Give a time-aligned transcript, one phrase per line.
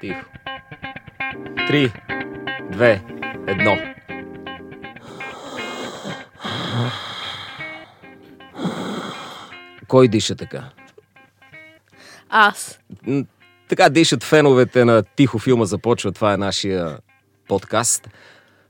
[0.00, 0.24] Тихо.
[1.66, 1.92] Три,
[2.70, 3.02] две,
[3.46, 3.78] едно.
[9.88, 10.64] Кой диша така?
[12.28, 12.80] Аз.
[13.68, 16.12] Така дишат феновете на Тихо филма започва.
[16.12, 16.98] Това е нашия
[17.48, 18.08] подкаст.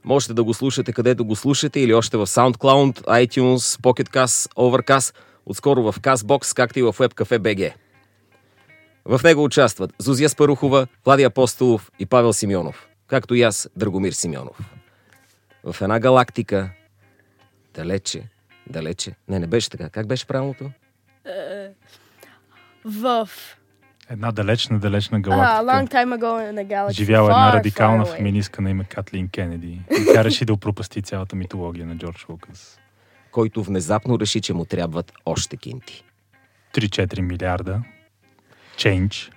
[0.05, 5.15] Можете да го слушате където го слушате или още в SoundCloud, iTunes, Pocket Cast, Overcast,
[5.47, 7.73] отскоро в CastBox, както и в WebCafe BG.
[9.05, 14.59] В него участват Зузия Спарухова, Влади Апостолов и Павел Симеонов, както и аз, Драгомир Симеонов.
[15.65, 16.71] В една галактика,
[17.75, 18.29] далече,
[18.67, 20.71] далече, не, не беше така, как беше правилното?
[22.85, 23.29] В...
[24.11, 25.73] Една далечна, далечна А, галактика.
[25.73, 29.81] long time ago in a galaxy Живяла far, една радикална феминистка на име Катлин Кенеди.
[29.91, 32.79] И тя реши да опропасти цялата митология на Джордж Лукас.
[33.31, 36.05] който внезапно реши, че му трябват още кинти.
[36.75, 37.83] 3-4 милиарда.
[38.77, 39.31] Change.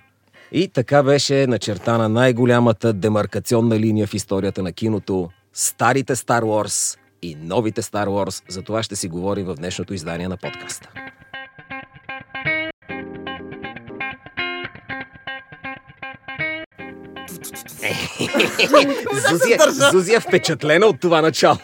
[0.52, 7.34] И така беше начертана най-голямата демаркационна линия в историята на киното старите Star Wars и
[7.34, 8.42] новите Star Wars.
[8.48, 10.88] За това ще си говорим в днешното издание на подкаста.
[19.30, 19.58] Зузия,
[19.92, 21.58] Зузия е впечатлена от това начало.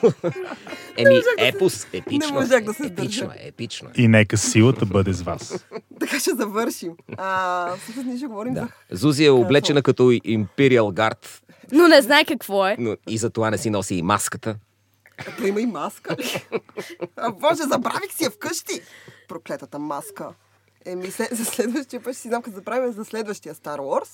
[0.97, 2.27] Еми, епос, епично.
[2.27, 3.89] Не можах да се епично, е, епично.
[3.89, 4.03] е.
[4.03, 5.65] И нека силата бъде с вас.
[6.01, 6.93] Така ще завършим.
[7.17, 8.69] А, всъщност ние ще говорим Да.
[8.91, 8.97] за...
[8.97, 11.27] Зузия е облечена като Imperial Guard,
[11.73, 12.77] Но не знае какво е.
[12.79, 14.57] но и за това не си носи и маската.
[15.39, 16.17] Та има и маска.
[17.17, 18.81] а, боже, забравих си я вкъщи.
[19.29, 20.29] Проклетата маска.
[20.85, 24.09] Еми, за следващия път ще си знам като забравим за следващия Star Wars.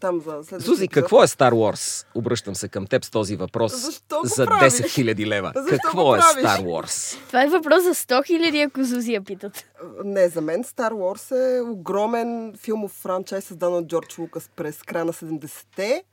[0.00, 1.02] Там за следващия Зузи, епизод.
[1.02, 2.06] какво е Star Wars?
[2.14, 4.72] Обръщам се към теб с този въпрос Защо го за правиш?
[4.72, 5.52] 10 000 лева.
[5.56, 6.18] Защо какво е?
[6.18, 7.18] Star Wars?
[7.26, 9.64] Това е въпрос за 100 хиляди, ако Зузия питат.
[10.04, 15.04] Не, за мен Star Wars е огромен филмов франчайз, създан от Джордж Лукас през края
[15.04, 16.04] на 70-те,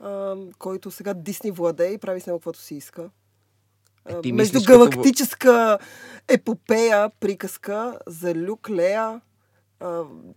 [0.00, 3.10] а, който сега Дисни владее и прави с него каквото си иска.
[4.24, 5.78] Е, Междугалактическа
[6.28, 9.20] епопея, приказка за Люк, Лея,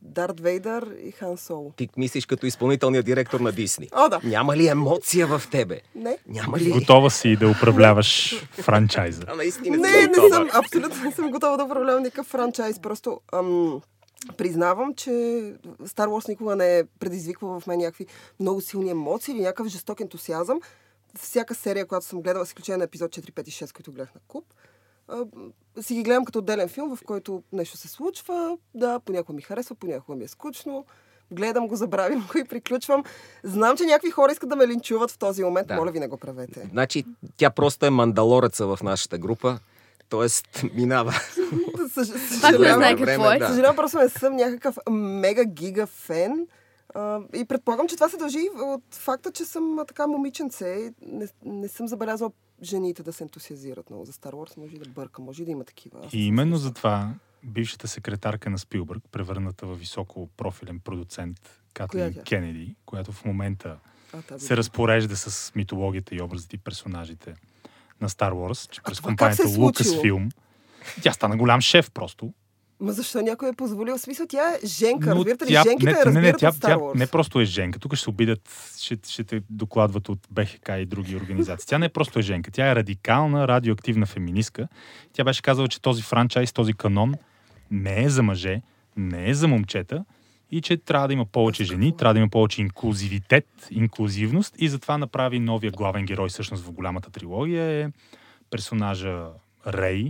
[0.02, 1.72] Дарт Вейдър и Хан Соло.
[1.76, 3.90] Ти мислиш като изпълнителният директор на Дисни.
[3.92, 4.20] О, да.
[4.24, 5.82] Няма ли емоция в тебе?
[5.96, 6.18] Не.
[6.28, 6.72] Няма ли?
[6.72, 9.24] Готова си да управляваш франчайза.
[9.28, 10.36] А, наистина Не, си не готова.
[10.36, 12.80] съм, абсолютно не съм готова да управлявам никакъв франчайз.
[12.80, 13.82] Просто ам,
[14.38, 15.10] признавам, че
[15.82, 18.06] Star Wars никога не е предизвиквал в мен някакви
[18.40, 20.60] много силни емоции или някакъв жесток ентусиазъм.
[21.20, 24.16] Всяка серия, която съм гледала, с изключение на епизод 4, 5 и 6, които гледах
[24.16, 24.46] на куп,
[25.12, 25.26] а,
[25.82, 28.58] си ги гледам като отделен филм, в който нещо се случва.
[28.76, 30.86] Да, понякога ми харесва, понякога ми е скучно.
[31.32, 33.04] Гледам го, забравям го и приключвам.
[33.44, 35.68] Знам, че някакви хора искат да ме линчуват в този момент.
[35.68, 35.76] Да.
[35.76, 36.70] Моля ви, не го правете.
[36.72, 37.06] Значи,
[37.38, 39.60] тя просто е мандалореца в нашата група.
[40.10, 41.12] Тоест, минава.
[41.76, 42.76] Пак не съжалявам.
[42.76, 43.40] знае Време, какво е.
[43.40, 43.48] да.
[43.48, 46.48] Съжалявам, просто не съм някакъв мега гига фен.
[47.36, 50.94] И предполагам, че това се дължи от факта, че съм така момиченце.
[51.02, 52.32] Не, не съм забелязала
[52.64, 54.58] жените да се ентусиазират много за Star Wars.
[54.58, 56.00] Може и да бърка, може и да има такива.
[56.06, 57.14] Аз И именно за това
[57.44, 62.14] бившата секретарка на Спилбърг, превърната в високо профилен продуцент Катлин?
[62.30, 63.78] Кенеди, която в момента
[64.32, 67.36] А, се разпорежда с митологията и образите и персонажите
[68.02, 69.70] на Стар Wars, че през се компанията е случило?
[69.70, 70.32] Lucasfilm
[71.02, 72.34] тя стана голям шеф просто.
[72.82, 73.98] Ма защо някой е позволил?
[73.98, 75.10] Смисъл, тя е женка.
[75.10, 75.50] Но Разбирате ли?
[75.50, 76.96] тя, Женките не, я не, разбират не, тя, от Star тя Wars.
[76.96, 77.80] не просто е женка.
[77.80, 81.68] Тук ще се обидят, ще, ще те докладват от БХК и други организации.
[81.68, 82.52] Тя не е просто е женка.
[82.52, 84.68] Тя е радикална, радиоактивна феминистка.
[85.14, 87.14] Тя беше казала, че този франчайз, този канон
[87.72, 88.62] не е за мъже,
[88.98, 90.06] не е за момчета
[90.52, 94.98] и че трябва да има повече жени, трябва да има повече инклюзивитет, инклюзивност и затова
[94.98, 97.90] направи новия главен герой всъщност в голямата трилогия е
[98.50, 99.26] персонажа
[99.68, 100.10] Рей,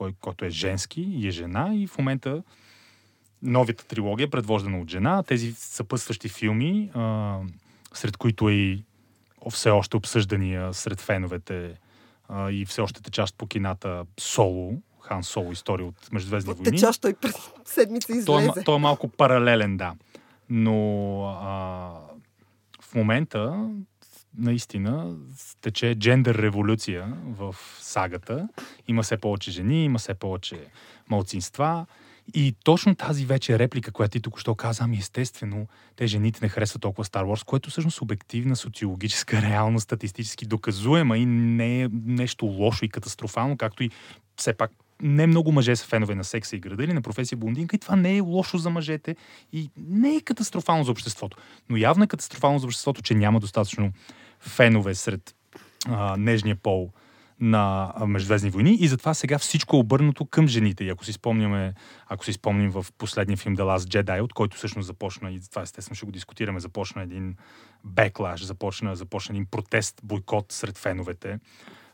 [0.00, 2.42] кой, който е женски и е жена и в момента
[3.42, 5.22] новата трилогия е предвождана от жена.
[5.22, 7.38] Тези съпътстващи филми, а,
[7.94, 8.84] сред които е и
[9.50, 11.74] все още обсъждания сред феновете
[12.28, 16.70] а, и все още течащ по кината Соло, Хан Соло, история от Междузвездни войни.
[16.70, 17.34] Течаш той през
[17.64, 18.64] седмица Той е, излезе.
[18.64, 19.94] той е малко паралелен, да.
[20.50, 20.76] Но
[21.24, 21.50] а,
[22.80, 23.70] в момента
[24.38, 25.16] наистина
[25.60, 28.48] тече джендър революция в сагата.
[28.88, 30.66] Има все повече жени, има все повече
[31.08, 31.86] малцинства.
[32.34, 35.66] И точно тази вече реплика, която ти тук що каза, ами естествено,
[35.96, 41.18] те жените не харесват толкова Star Wars, което всъщност е обективна, социологическа реалност, статистически доказуема
[41.18, 43.90] и не е нещо лошо и катастрофално, както и
[44.36, 44.70] все пак
[45.02, 47.96] не много мъже са фенове на секса и града или на професия блондинка и това
[47.96, 49.16] не е лошо за мъжете
[49.52, 51.36] и не е катастрофално за обществото.
[51.68, 53.92] Но явно е катастрофално за обществото, че няма достатъчно
[54.40, 55.34] фенове сред
[55.88, 56.90] а, нежния пол
[57.40, 60.84] на Междузвездни войни и затова сега всичко е обърнато към жените.
[60.84, 61.74] И ако си спомняме,
[62.06, 65.62] ако си спомним в последния филм The Last Jedi, от който всъщност започна, и това
[65.62, 67.36] естествено ще го дискутираме, започна един
[67.84, 71.38] беклаш, започна, започна един протест, бойкот сред феновете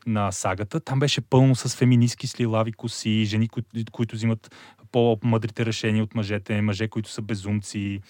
[0.07, 0.81] на сагата.
[0.81, 4.55] Там беше пълно с феминистки с лилави коси, жени, които, които взимат
[4.93, 8.01] по-мъдрите решения от мъжете, мъже, които са безумци,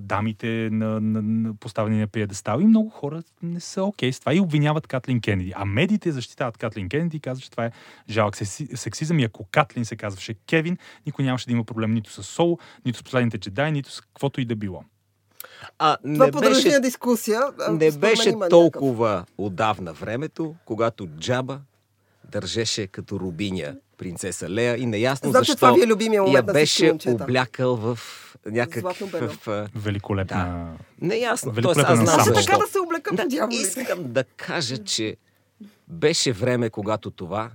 [0.00, 4.34] дамите на, на, на поставени на пиедестал и много хора не са окей с това
[4.34, 5.52] и обвиняват Катлин Кенеди.
[5.56, 7.70] А медиите защитават Катлин Кенеди и казват, че това е
[8.10, 12.10] жалък секси- сексизъм и ако Катлин се казваше Кевин, никой нямаше да има проблем нито
[12.10, 14.84] с Сол, нито с последните джедай, нито с каквото и да било.
[15.78, 17.40] А, Това не продължи беше, дискусия.
[17.60, 21.60] а, не беше толкова отдавна времето, когато Джаба
[22.24, 26.48] държеше като рубиня принцеса Лея и неясно Знам, че защо това ви е любимия момент
[26.48, 27.98] я беше облякал в
[28.46, 29.48] някакъв...
[29.48, 30.72] а, Великолепна.
[31.00, 31.52] Неясно.
[31.52, 32.46] Великолепен Тоест, аз знам защо.
[32.46, 33.62] така да се облека Да, по дяволите.
[33.62, 35.16] искам да кажа, че
[35.88, 37.50] беше време, когато това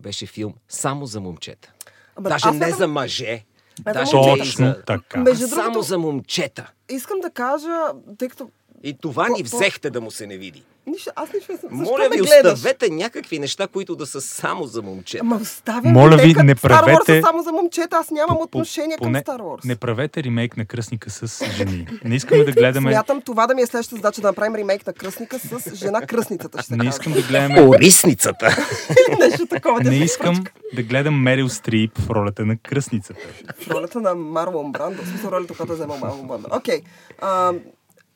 [0.00, 1.72] беше филм само за момчета.
[2.16, 3.44] Ама Даже не смятам- за мъже.
[3.84, 4.32] А, за Даже момчета.
[4.32, 4.82] не и Точно за...
[4.82, 5.18] така.
[5.18, 6.70] Между а само другото- за момчета.
[6.88, 7.76] Искам да кажа,
[8.18, 8.50] тъй като...
[8.82, 10.62] И това По- ни по- взехте да му се не види.
[10.86, 11.68] Нищо, аз нищо не съм.
[11.72, 15.20] Моля ви, оставете някакви неща, които да са само за момчета.
[15.20, 18.40] Ама оставям Моля ви, нека не Star Wars правете- само за момчета, аз нямам По-
[18.40, 19.64] по- отношение към Star Wars.
[19.64, 21.86] Не правете ремейк на Кръстника с жени.
[22.04, 22.92] Не искаме да гледаме...
[22.92, 26.62] Смятам това да ми е следващата задача да направим ремейк на Кръстника с жена Кръстницата,
[26.62, 27.62] ще Не искам да гледаме...
[27.62, 28.56] Орисницата!
[29.20, 29.80] Нещо такова.
[29.80, 30.44] Не да искам
[30.74, 33.20] да гледам Мерил Стрип в ролята на кръстницата.
[33.58, 35.02] В ролята на Марлон Брандо.
[35.02, 36.48] В смисъл ролята, която е вземал Марлон Брандо.
[36.52, 36.82] Окей.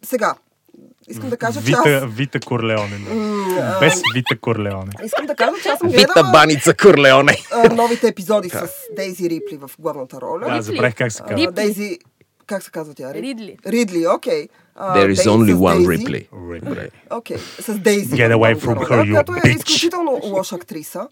[0.02, 0.34] Сега,
[1.08, 2.04] искам да кажа, че Вита, аз...
[2.14, 2.98] Вита Корлеоне.
[3.80, 4.92] Без Вита Корлеоне.
[5.04, 7.36] Искам да кажа, че аз съм Вита гледала баница Корлеоне.
[7.72, 10.54] новите епизоди с Дейзи Рипли в главната роля.
[10.54, 11.52] Да, забравих как се казва.
[11.52, 11.98] Дейзи...
[12.46, 13.14] Как се казва тя?
[13.14, 13.56] Ридли.
[13.66, 14.48] Ридли, окей.
[14.78, 15.86] There is Дейзи only с one.
[15.86, 16.90] Ripley.
[17.10, 18.16] Окей, с Дейзи.
[18.16, 21.08] Get away from her, you Която е изключително лоша актриса.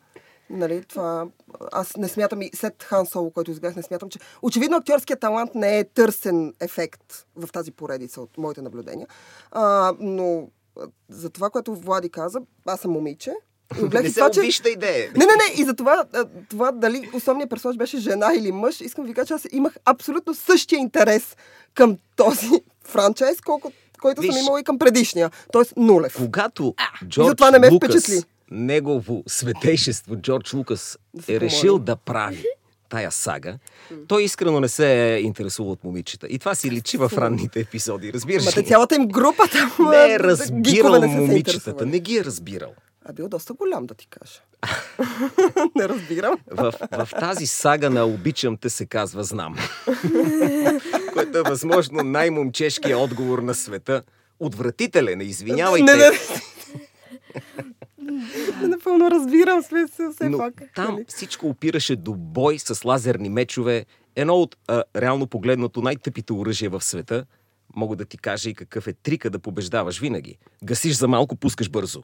[0.51, 1.27] Нали, това,
[1.73, 5.55] аз не смятам и след Хан Соло, който изгледах, не смятам, че очевидно актьорският талант
[5.55, 9.07] не е търсен ефект в тази поредица от моите наблюдения.
[9.51, 10.49] А, но
[11.09, 13.33] за това, което Влади каза, аз съм момиче.
[13.79, 14.71] И Не и се това, че...
[14.71, 15.13] идея.
[15.17, 16.05] Не, не, не, и за това,
[16.49, 19.77] това дали основният персонаж беше жена или мъж, искам да ви кажа, че аз имах
[19.85, 21.37] абсолютно същия интерес
[21.75, 22.51] към този
[22.85, 24.43] франчайз, колко, който съм Виж.
[24.43, 25.31] имала и към предишния.
[25.53, 26.17] Тоест нулев.
[26.17, 28.23] Когато И Джордж затова не ме Лукас, впечатли.
[28.51, 30.99] Негово светейшество Джордж Лукас
[31.29, 32.45] е решил да прави
[32.89, 33.59] тая сага,
[34.09, 36.27] той искрено не се е интересувал от момичета.
[36.31, 38.13] И това си личи в ранните епизоди.
[38.13, 38.65] Разбираш ли?
[38.65, 39.91] цялата им група там.
[39.91, 41.87] Не е разбирал не момичетата.
[41.87, 42.75] Не ги е разбирал.
[43.05, 44.41] А бил доста голям, да ти кажа.
[45.77, 46.39] не разбирам.
[46.51, 49.55] В, в тази сага на Обичам те се казва Знам.
[51.13, 54.03] Което е възможно най-момчешкият отговор на света.
[54.41, 55.85] Отвратителен, извинявайте.
[55.85, 56.17] Не, не, не.
[58.63, 60.55] Напълно разбирам, смисъл, все Но пак.
[60.75, 61.05] там нали?
[61.09, 63.87] всичко опираше до бой с лазерни мечове.
[64.17, 67.25] Едно от а, реално погледнато най-тъпите оръжия в света.
[67.77, 70.39] Мога да ти кажа и какъв е трика да побеждаваш винаги.
[70.65, 72.03] Гасиш за малко, пускаш бързо.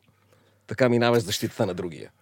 [0.66, 2.10] Така минаваш защитата на другия.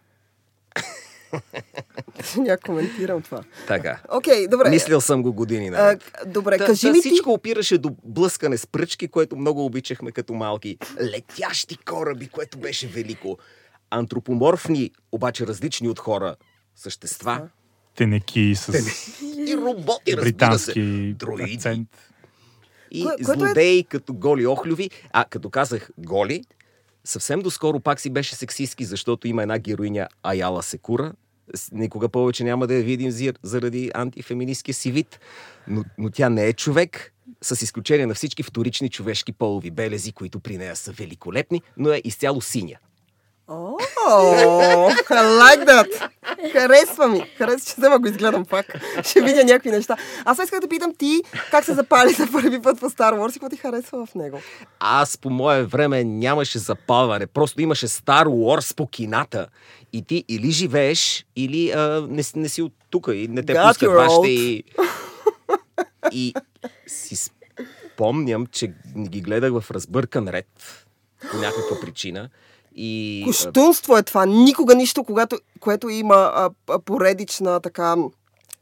[2.37, 3.43] Няма коментирам това.
[3.67, 4.01] Така.
[4.13, 4.71] Окей, добре.
[4.71, 7.09] Мислил съм го години А, добре, Та, кажи та ми ти.
[7.09, 10.79] всичко опираше до блъскане с пръчки, което много обичахме като малки.
[11.01, 13.39] Летящи кораби, което беше велико.
[13.91, 16.35] Антропоморфни, обаче различни от хора
[16.77, 17.49] същества.
[17.95, 18.69] Тенеки с
[19.49, 21.15] И роботи, разбира британски се.
[21.45, 21.89] Акцент.
[22.91, 24.91] И Кое- е- злодеи като голи охлюви.
[25.13, 26.45] А като казах голи,
[27.05, 31.13] съвсем доскоро пак си беше сексистски, защото има една героиня Аяла Секура.
[31.73, 35.21] Никога повече няма да я видим зир- заради антифеминистския си вид.
[35.69, 37.13] Но, но тя не е човек,
[37.43, 42.01] с изключение на всички вторични човешки полови белези, които при нея са великолепни, но е
[42.05, 42.77] изцяло синя.
[43.53, 43.77] О,
[45.11, 46.11] I like that.
[46.53, 47.21] Харесва ми.
[47.39, 48.67] Харесва, че взема го изгледам пак.
[49.05, 49.97] Ще видя някакви неща.
[50.25, 53.33] Аз исках да питам ти как се запали за първи път в Star Wars и
[53.33, 54.41] какво ти харесва в него.
[54.81, 59.47] Аз по мое време нямаше запалване, просто имаше Star Wars по кината.
[59.93, 63.55] И ти или живееш, или а, не, си- не си от тук и не те
[63.55, 64.29] пускат вашите.
[64.29, 64.65] И,
[66.13, 66.35] и
[66.87, 67.17] си
[67.95, 70.47] спомням, че ги гледах в разбъркан ред
[71.31, 72.29] по някаква причина.
[72.75, 74.27] И а, Коштунство е това.
[74.27, 77.95] Никога нищо, когато, което има а, а, поредична така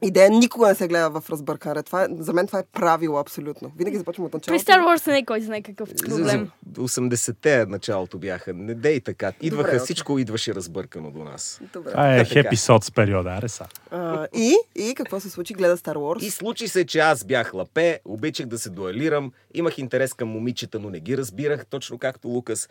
[0.01, 1.85] идея, никога не се гледа в разбъркан ред.
[1.85, 3.71] Това е, за мен това е правило абсолютно.
[3.77, 4.65] Винаги започвам от При началото.
[4.65, 6.49] Star Wars не е кой знае какъв проблем.
[6.75, 8.53] за 80-те началото бяха.
[8.53, 9.31] Не дей така.
[9.41, 9.85] Идваха, Добре, окей.
[9.85, 11.61] всичко идваше разбъркано до нас.
[11.73, 11.91] Добре.
[11.91, 12.39] Това е Така, така.
[12.39, 13.65] епизод с периода, аре са.
[13.91, 15.53] А, и, и какво се случи?
[15.53, 16.23] Гледа Star Wars.
[16.23, 20.79] И случи се, че аз бях лапе, обичах да се дуалирам, имах интерес към момичета,
[20.79, 22.69] но не ги разбирах, точно както Лукас.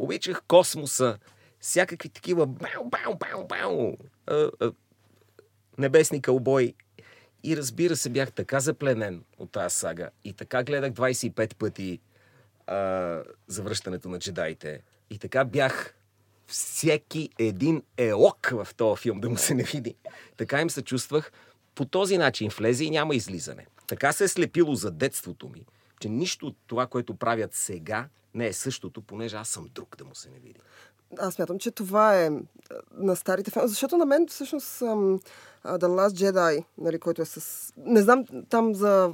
[0.00, 1.18] Обичах космоса
[1.60, 4.72] всякакви такива бау, бау, бау, бау, а, а,
[5.78, 6.74] небесни кълбой.
[7.44, 10.10] И разбира се, бях така запленен от тази сага.
[10.24, 12.00] И така гледах 25 пъти
[12.66, 14.82] а, завръщането на джедаите.
[15.10, 15.94] И така бях
[16.46, 19.94] всеки един елок в този филм да му се не види.
[20.36, 21.32] Така им се чувствах.
[21.74, 23.66] По този начин влезе и няма излизане.
[23.86, 25.66] Така се е слепило за детството ми,
[26.00, 30.04] че нищо от това, което правят сега, не е същото, понеже аз съм друг да
[30.04, 30.60] му се не види.
[31.18, 32.40] Аз смятам, че това е а,
[32.92, 33.68] на старите филми.
[33.68, 35.20] Защото на мен всъщност The
[35.64, 37.72] Last Jedi, нали, който е с...
[37.76, 39.12] Не знам там за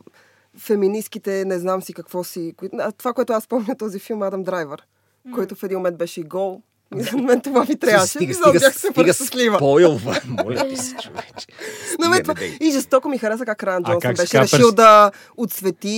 [0.58, 2.54] феминистките, не знам си какво си...
[2.98, 4.86] Това, което аз помня този филм, Адам Драйвер,
[5.34, 6.62] който в един момент беше и гол.
[6.92, 8.06] За мен това ми трябваше.
[8.08, 9.56] Стига, стига, бях стига щастлива.
[9.58, 10.20] спойлва.
[10.26, 11.46] Моля ти се, човече.
[11.86, 12.34] Стига, това...
[12.34, 12.56] бе, дей.
[12.60, 13.64] И жестоко ми хареса как
[14.00, 15.88] как се беше решил перс- да отсвети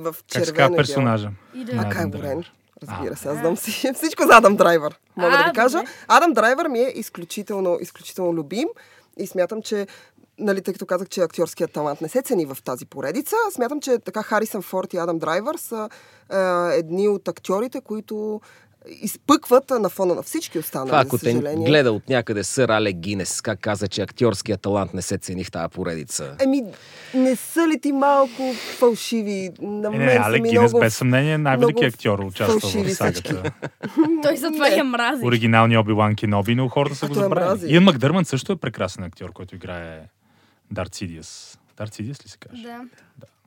[0.00, 0.54] в Как червено.
[0.56, 0.76] бяло.
[0.76, 1.30] персонажа?
[1.56, 2.28] А, Адам Кайло Драйвер.
[2.28, 2.44] Рен.
[2.82, 4.98] Разбира се, аз знам си всичко за Адам Драйвер.
[5.16, 5.78] Мога да ви кажа.
[5.78, 5.90] добре.
[6.08, 8.68] Адам Драйвер ми е изключително, изключително любим
[9.18, 9.86] и смятам, че
[10.38, 13.98] нали, тъй като казах, че актьорският талант не се цени в тази поредица, смятам, че
[13.98, 15.88] така Харисън Форд и Адам Драйвер са
[16.30, 16.36] е,
[16.72, 18.40] едни от актьорите, които
[18.88, 22.96] изпъкват на фона на всички останали, Това, за ако те гледа от някъде сър Алек
[22.96, 26.36] Гинес, как каза, че актьорският талант не се цени в тази поредица.
[26.40, 26.64] Еми,
[27.14, 29.50] не са ли ти малко фалшиви?
[29.60, 30.80] На Е, мен не, ми Гинес много...
[30.80, 33.42] без съмнение е най-великият актьор, фалшиви в сагата.
[34.22, 34.74] Той затова Не.
[34.76, 35.24] я мрази.
[35.24, 37.72] Оригиналният Оби-Лан Кеноби, но хората са го забравили.
[37.72, 40.00] Иан Макдърман също е прекрасен актьор, който играе
[40.70, 41.58] Дарт Сидиас.
[41.76, 42.62] Дарт Сидиас ли се каже?
[42.62, 42.80] Да.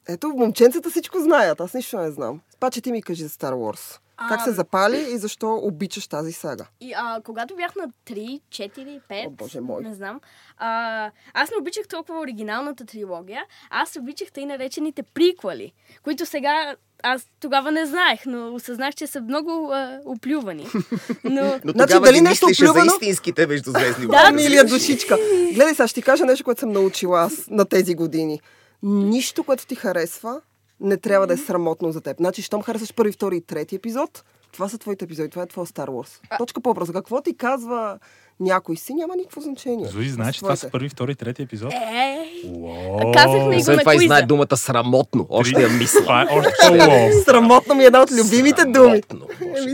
[0.08, 2.40] Ето, момченцата всичко знаят, аз нищо не знам.
[2.60, 4.00] Паче ти ми кажи за Star Wars.
[4.30, 6.66] Как се запали и защо обичаш тази сага?
[6.82, 9.84] И а, когато бях на 3, 4, 5, О, Боже мой.
[9.84, 10.20] не знам,
[10.58, 17.28] а, аз не обичах толкова оригиналната трилогия, аз обичах тъй наречените приквали, които сега аз
[17.40, 20.68] тогава не знаех, но осъзнах, че са много а, оплювани.
[21.24, 22.92] Но Но Значи, дали ти нещо мислеше за оплювано?
[22.94, 24.32] истинските междузвездни Да.
[24.32, 25.18] Милия душичка.
[25.54, 28.42] Гледай, сега ще ти кажа нещо, което съм научила аз на тези години.
[28.84, 30.42] Нищо, което ти харесва,
[30.80, 32.18] не трябва да е срамотно за теб.
[32.18, 35.68] Значи, щом харесваш първи, втори и трети епизод, това са твоите епизоди, това е твоя
[35.68, 36.38] Star Wars.
[36.38, 36.94] Точка по-просто.
[36.94, 38.00] Какво ти казва
[38.40, 39.88] някой си, няма никакво значение.
[39.88, 41.74] Зузи, знаеш, че това са първи, втори, трети епизод?
[41.74, 45.28] е, казахме и го на това и знае думата срамотно.
[45.30, 46.00] Още я мисля.
[46.02, 47.12] Това е още.
[47.26, 49.02] Срамотно ми е една от любимите думи.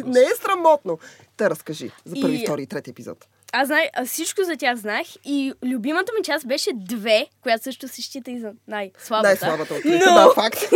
[0.05, 0.99] Не е срамотно.
[1.37, 3.27] Те разкажи за първи, втори и трети епизод.
[3.51, 7.87] Аз знае, а всичко за тях знаех и любимата ми част беше две, която също
[7.87, 9.27] се счита и за най-слабата.
[9.27, 10.57] Най-слабата от Но- да, факт.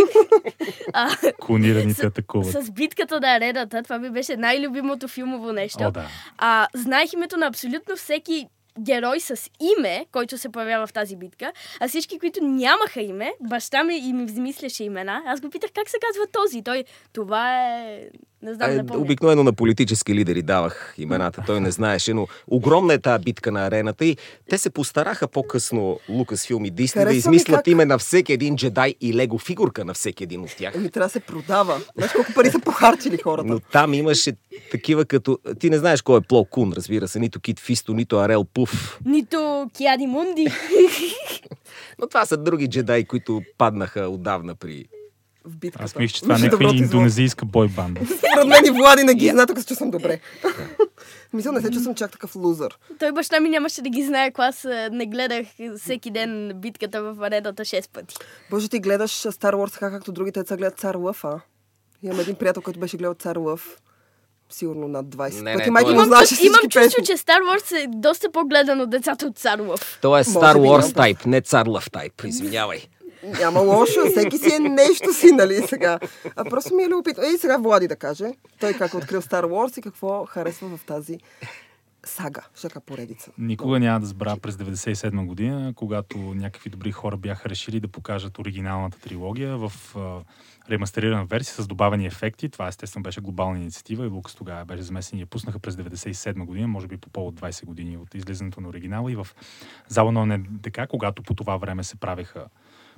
[0.94, 1.10] А,
[1.42, 2.51] Клонираните атакуват.
[2.65, 5.84] с битката на арената, това ми беше най-любимото филмово нещо.
[5.84, 6.08] О, да.
[6.38, 8.48] А, знаех името на абсолютно всеки
[8.80, 13.84] герой с име, който се появява в тази битка, а всички, които нямаха име, баща
[13.84, 15.22] ми и ми измисляше имена.
[15.25, 16.63] Аз го питах как се казва този.
[16.63, 18.01] Той, това е...
[18.44, 19.02] Не знам, Е, не помня.
[19.02, 21.44] обикновено на политически лидери давах имената.
[21.46, 24.18] Той не знаеше, но огромна е тази битка на арената и
[24.50, 27.98] те се постараха по-късно Лукас Филм и Дисни да Харесва ми измислят как- име на
[27.98, 30.76] всеки един джедай и лего фигурка на всеки един от тях.
[30.76, 31.82] Еми, трябва да се продава.
[31.96, 33.48] Знаеш колко пари са похарчили хората.
[33.48, 34.34] Но там имаше
[34.72, 35.40] такива като...
[35.60, 39.00] Ти не знаеш кой е Пло Кун, разбира се, нито Кит Фисто, нито Арел Пуф.
[39.06, 40.48] Нито Киади Мунди.
[42.00, 44.86] Но това са други джедаи, които паднаха отдавна при...
[45.46, 45.84] В битката.
[45.84, 48.02] Аз мисля, че това е някаква индонезийска бойбанда.
[48.08, 50.20] Според мен и Влади не ги знае, тук се чувствам добре.
[51.34, 52.78] Мисля, не се чувствам чак такъв лузър.
[53.00, 55.48] Той баща ми нямаше да ги знае, ако аз не гледах
[55.78, 58.16] всеки ден битката в арената 6 пъти.
[58.50, 61.40] Боже, ти гледаш Star Wars така, както другите деца гледат Цар Лъв, а?
[62.04, 63.78] Имам един приятел, който беше гледал Цар Лъв.
[64.50, 65.66] Сигурно над 20 Не, пъти.
[65.66, 66.10] не, му е- Имам,
[66.42, 70.00] имам чувство, че Star Wars е доста по-гледан от децата от Цар Лъв.
[70.02, 72.24] Той е Star Wars тайп, не Цар Лъв тайп.
[72.24, 72.80] Извинявай.
[73.24, 76.00] Няма лошо, всеки си е нещо си, нали сега.
[76.36, 77.24] А просто ми е любопитно.
[77.24, 78.32] Ей, сега Влади да каже.
[78.60, 81.18] Той как е открил Star Wars и какво харесва в тази
[82.06, 83.32] сага, шака поредица.
[83.38, 88.39] Никога няма да забравя през 97 година, когато някакви добри хора бяха решили да покажат
[88.39, 89.72] оригиналната трилогия в
[90.70, 92.50] ремастерирана версия с добавени ефекти.
[92.50, 96.46] Това естествено беше глобална инициатива и Лукас тогава беше замесен и я пуснаха през 97
[96.46, 99.27] година, може би по повод 20 години от излизането на оригинала и в
[99.88, 102.46] зала на НДК, когато по това време се правеха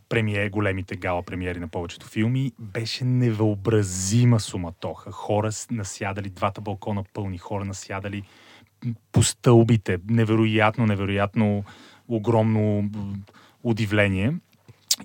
[0.10, 5.12] премие, големите гала премиери на повечето филми, беше невъобразима суматоха.
[5.12, 8.24] Хора насядали, двата балкона пълни, хора насядали
[9.12, 9.98] по стълбите.
[10.10, 11.64] Невероятно, невероятно
[12.08, 12.90] огромно
[13.64, 14.34] удивление.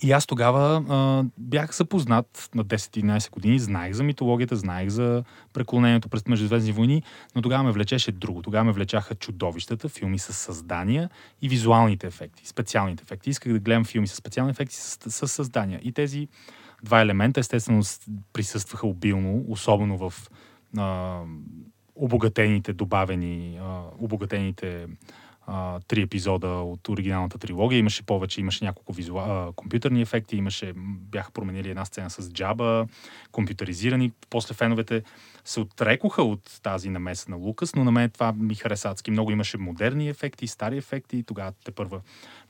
[0.03, 6.09] И аз тогава а, бях запознат на 10-11 години, знаех за митологията, знаех за преклонението
[6.09, 7.03] през Междузвездни войни,
[7.37, 8.43] но тогава ме влечеше друго.
[8.43, 11.11] Тогава ме влечаха чудовищата, филми с създания
[11.43, 13.31] и визуалните ефекти, специалните ефекти.
[13.31, 15.81] Исках да гледам филми с специални ефекти с, с създания.
[15.83, 16.29] И тези
[16.83, 17.83] два елемента естествено
[18.33, 20.31] присъстваха обилно, особено в
[20.79, 21.21] а,
[21.95, 24.87] обогатените, добавени, а, обогатените
[25.53, 27.79] а, три епизода от оригиналната трилогия.
[27.79, 32.87] Имаше повече, имаше няколко визуа, а, компютърни ефекти, имаше, бяха променили една сцена с джаба,
[33.33, 34.13] компютъризирани.
[34.31, 35.03] После феновете
[35.45, 39.31] се отрекоха от тази намеса на Лукас, но на мен това ми хареса адски много.
[39.31, 41.23] Имаше модерни ефекти, стари ефекти.
[41.23, 42.01] Тогава те първа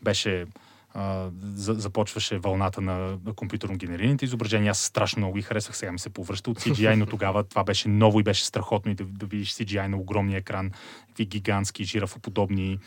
[0.02, 0.46] беше
[0.94, 4.70] а, за, започваше вълната на компютърно генерираните изображения.
[4.70, 5.76] Аз страшно много ги харесах.
[5.76, 8.94] Сега ми се повръща от CGI, но тогава това беше ново и беше страхотно и
[8.94, 10.70] да, да видиш CGI на огромния екран,
[11.08, 12.78] какви гигантски, жирафоподобни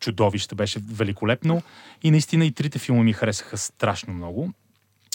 [0.00, 0.54] чудовища.
[0.54, 1.62] Беше великолепно.
[2.02, 4.52] И наистина и трите филма ми харесаха страшно много.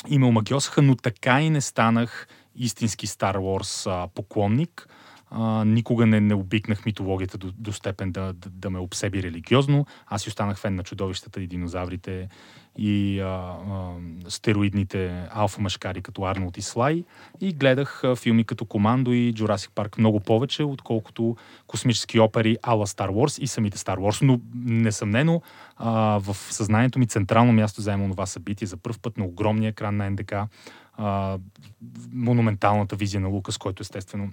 [0.09, 4.87] И ме омагиосаха, но така и не станах истински Star Wars а, поклонник.
[5.33, 9.85] А, никога не, не обикнах митологията до, до степен да, да, да ме обсеби религиозно.
[10.07, 12.29] Аз си останах фен на чудовищата и динозаврите
[12.77, 13.91] и а, а,
[14.27, 17.03] стероидните алфа-машкари като Арнолд и Слай
[17.41, 21.35] и гледах а, филми като Командо и Jurassic Парк много повече, отколкото
[21.67, 24.21] космически опери ала Star Wars и самите Star Wars.
[24.21, 25.41] Но несъмнено
[25.77, 29.97] а, в съзнанието ми централно място заема това събитие за първ път на огромния екран
[29.97, 30.33] на НДК
[30.93, 31.37] а,
[32.13, 34.29] монументалната визия на Лукас, който естествено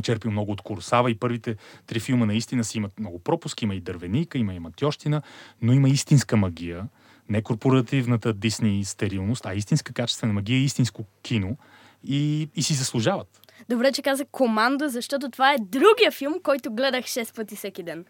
[0.00, 1.56] черпил много от Куросава и първите
[1.86, 5.22] три филма наистина си имат много пропуски, има и дървеника, има и матьощина,
[5.62, 6.84] но има истинска магия,
[7.28, 11.56] не корпоративната Дисни стерилност, а истинска качествена магия, истинско кино
[12.04, 13.40] и, и си заслужават.
[13.68, 18.04] Добре, че каза командо, защото това е другия филм, който гледах 6 пъти всеки ден.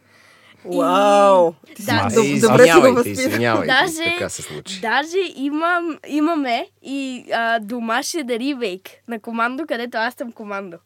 [0.66, 1.52] Вау!
[1.76, 1.92] Си Да.
[1.92, 4.80] доб- Е, добре си го извинявайте, Даже- така се случи.
[4.80, 10.76] Даже имам, имаме и а, домашен ремейк на командо, където аз съм командо.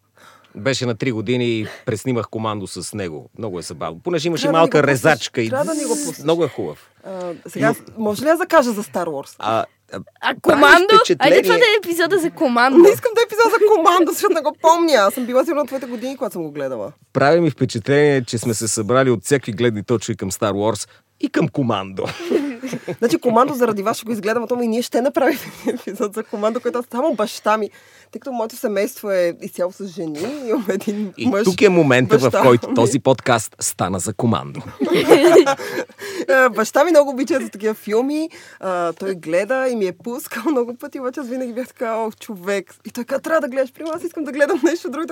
[0.57, 3.31] Беше на 3 години и преснимах командо с него.
[3.39, 4.01] Много е забавно.
[4.01, 4.91] Понеже имаше Трябва да малка пуснеш.
[4.91, 6.19] резачка и Трябва да ни го пуснеш.
[6.19, 6.91] много е хубав.
[7.05, 9.37] А, сега, може ли аз да кажа за Star Wars?
[9.39, 10.95] А, а, А командо?
[11.19, 12.79] Айде това да е епизода за командо.
[12.79, 14.93] Не искам да е епизод за командо, защото не го помня.
[14.93, 16.93] Аз съм била сигурно твоите години, когато съм го гледала.
[17.13, 20.89] прави ми впечатление, че сме се събрали от всеки гледни точки към Star Wars
[21.21, 22.05] и към командо.
[22.99, 26.25] Значи командо заради вас ще го изгледам, а то и ние ще направим епизод за
[26.25, 27.71] командо, който само баща ми,
[28.13, 30.19] тъй като моето семейство е изцяло с жени,
[30.49, 31.45] имам един И мъж.
[31.45, 32.75] тук е момента, в който ми.
[32.75, 34.61] този подкаст стана за командо.
[36.51, 38.31] Баща ми много обича за такива филми.
[38.61, 42.11] А, той гледа и ми е пускал много пъти, обаче аз винаги бях така, о,
[42.13, 42.75] човек.
[42.87, 45.07] И той каза, трябва да гледаш, примерно, аз искам да гледам нещо друго.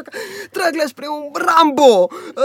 [0.52, 2.42] Трябва да гледаш, примерно, Рамбо, а,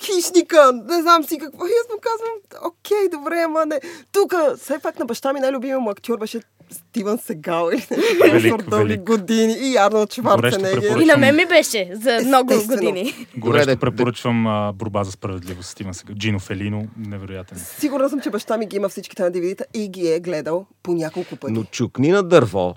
[0.00, 1.66] хищника, не знам си какво.
[1.66, 3.80] И аз му казвам, окей, добре, ама не.
[4.12, 9.56] Тук, все пак на баща ми най-любимия му актьор беше Стивън Сегал или Велик, години.
[9.60, 11.00] И Арнолд Шварценегер.
[11.00, 12.80] И на мен ми беше за много Естествено.
[12.82, 13.26] години.
[13.36, 15.70] Горещо да- препоръчвам а, борба за справедливост.
[15.70, 16.14] Стивен сега.
[16.14, 17.58] Джино Фелино, невероятен.
[17.78, 20.92] Сигурна съм, че баща ми ги има всичките на DVD-та и ги е гледал по
[20.92, 21.52] няколко пъти.
[21.52, 22.74] Но чукни на дърво,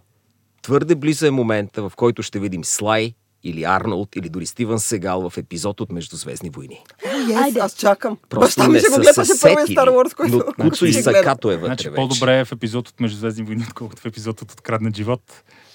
[0.62, 5.30] твърде близо е момента, в който ще видим Слай или Арнолд или дори Стивън Сегал
[5.30, 6.84] в епизод от Междузвездни войни.
[7.06, 7.60] О, yes, Айде.
[7.60, 8.18] аз чакам.
[8.30, 10.86] Просто Баща ми ще го са гледа, се ще първия Star Wars, който но Куцо
[10.86, 10.94] и.
[10.94, 11.96] Сакато е вътре Значи вече.
[11.96, 15.22] по-добре е в епизод от Междузвездни войни, отколкото в епизод от Откраднат живот.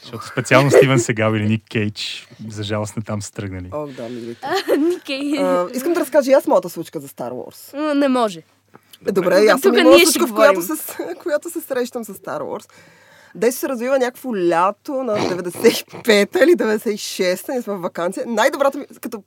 [0.03, 3.69] Защото специално Стивен Сегал или Ник Кейдж, за жалост не там са тръгнали.
[3.73, 4.47] О, да, милите.
[5.75, 7.77] Искам да разкажа и аз моята случка за Star Wars.
[7.79, 8.43] М, Не може.
[9.07, 10.75] Е, Добре, аз съм имала случка, в която се,
[11.15, 12.69] която се срещам с Star Wars.
[13.39, 18.25] Действо се развива някакво лято на 95-та или 96-та, ние сме в вакансия.
[18.27, 19.23] Най-добрата ми, като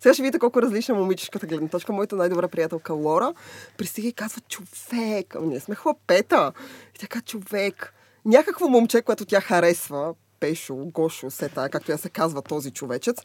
[0.00, 1.92] сега ще видите колко е различна момичешката гледна точка.
[1.92, 3.34] Моята най-добра приятелка Лора
[3.78, 6.52] пристига и казва, човек, ами ние сме хлапета.
[7.02, 12.08] И казва, човек, някакво момче, което тя харесва, Пешо, Гошо, се тая, както я се
[12.08, 13.16] казва този човечец,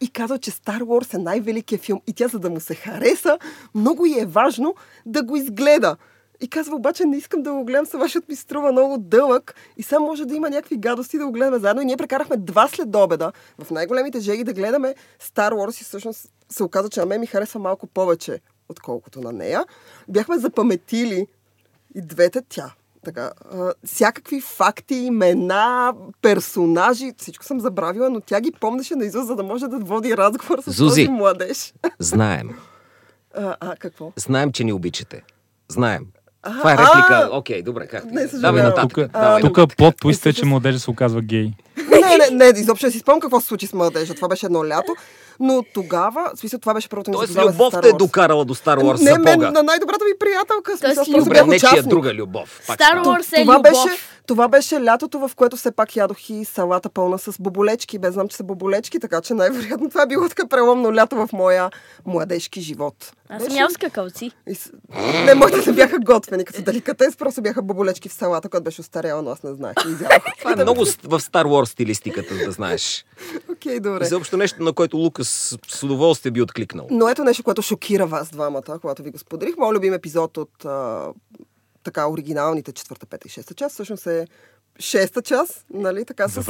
[0.00, 3.38] и казва, че Star Wars е най-великият филм и тя, за да му се хареса,
[3.74, 4.74] много и е важно
[5.06, 5.96] да го изгледа.
[6.40, 9.82] И казва, обаче не искам да го гледам сама, защото ми струва много дълъг и
[9.82, 11.82] само може да има някакви гадости да го гледаме заедно.
[11.82, 13.32] И ние прекарахме два след обеда
[13.64, 17.26] в най-големите жеги да гледаме Star Wars и всъщност се оказа, че на мен ми
[17.26, 19.64] харесва малко повече, отколкото на нея.
[20.08, 21.26] Бяхме запаметили
[21.94, 22.74] и двете тя.
[23.04, 29.36] Така, а, всякакви факти, имена, персонажи, всичко съм забравила, но тя ги помнеше наизуст, за
[29.36, 31.06] да може да води разговор с Зузи.
[31.06, 31.74] този младеж.
[31.98, 32.50] Знаем.
[33.34, 34.12] А, а какво?
[34.16, 35.22] Знаем, че ни обичате.
[35.68, 36.06] Знаем.
[36.48, 37.28] А, Това е реплика.
[37.32, 38.04] Окей, добре, как?
[38.04, 38.88] Не, Давай нататък.
[39.02, 39.78] Тук, Давай тук нататък.
[39.78, 41.50] плод твист е, че младежа се оказва гей.
[41.90, 44.14] Не, не, не, изобщо не си спомням какво се случи с младежа.
[44.14, 44.94] Това беше едно лято.
[45.40, 49.02] Но тогава, в смисъл, това беше първото ни Тоест любовта е докарала до Star Wars
[49.02, 50.76] Не, мен, на най-добрата ми приятелка.
[50.76, 51.90] Смисъл, Тоест бях не чия участник.
[51.90, 52.60] друга любов.
[52.64, 53.62] Ще- Wars е Това любов.
[53.62, 53.96] беше,
[54.28, 57.98] Това беше лятото, в което все пак ядох и салата пълна с боболечки.
[57.98, 61.28] Без знам, че са боболечки, така че най-вероятно това е било така преломно лято в
[61.32, 61.70] моя
[62.06, 63.12] младежки живот.
[63.28, 64.30] Аз съм ял с какаоци.
[64.48, 64.56] И.
[65.24, 69.22] Не, моите не бяха готвени като деликатес, просто бяха боболечки в салата, която беше остаряла,
[69.22, 69.74] но аз не знаех.
[70.38, 73.04] Това е много в Star Wars стилистиката, да знаеш.
[73.52, 74.04] Окей, добре.
[74.04, 76.86] Изобщо нещо, на което Лукас с удоволствие би откликнал.
[76.90, 79.56] Но ето нещо, което шокира вас двамата, когато ви го споделих.
[79.56, 80.66] Моят любим епизод от
[81.88, 84.26] така оригиналните четвърта, пета и шеста част, всъщност е
[84.78, 86.42] шеста част, нали, така с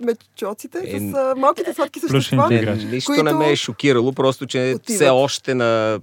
[0.00, 2.48] мечоците, Е, с а, малките сладки същества.
[2.90, 4.96] Нищо които не ме е шокирало, просто че отиват.
[4.96, 6.00] все още на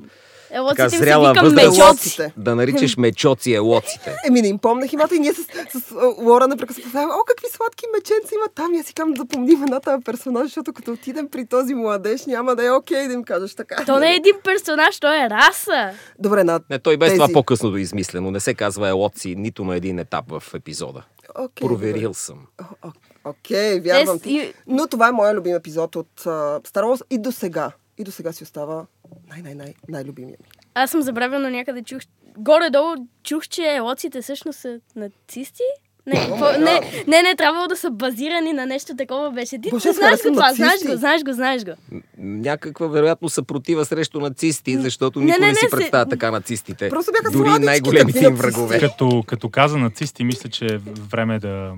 [0.70, 4.16] така ми се зряла викам възраст да наричаш мечоци елоците.
[4.28, 7.86] Еми, не им помнях имата и ние с, с, а, Лора непрекъснато о, какви сладки
[7.96, 8.74] меченца има там.
[8.74, 12.56] И аз си казвам, запомним една тази персонаж, защото като отидем при този младеж, няма
[12.56, 13.86] да е окей да им кажеш така.
[13.86, 15.92] То не е един персонаж, то е раса.
[16.20, 17.20] Добре, на Не, той без тези...
[17.20, 18.32] това по-късно да измислено.
[18.32, 21.04] Не се казва елоци нито на един етап в епизода.
[21.40, 22.38] Окей, Проверил съм.
[22.62, 22.92] О, о,
[23.26, 24.54] Окей, вярвам Те с- ти.
[24.68, 27.72] Но това е моя любим епизод от uh, Star Wars и до сега.
[27.98, 28.86] И до сега си остава
[29.30, 30.48] най-най-най най-любимия ми.
[30.74, 32.02] Аз съм забравила някъде чух...
[32.38, 35.64] Горе-долу чух, че елоците всъщност са нацисти.
[36.08, 39.62] Не, какво- не, не, не, трябвало да са базирани на нещо такова беше.
[39.62, 41.72] Ти Боже, знаеш го това, знаеш го, знаеш го, знаеш го.
[42.18, 46.32] Някаква вероятно съпротива срещу нацисти, защото Не, никой не, не, не, си се- представя така
[46.32, 46.90] нацистите.
[46.90, 48.80] Просто бяха Дори най-големите им врагове.
[48.80, 51.74] Като, като каза нацисти, мисля, че е време да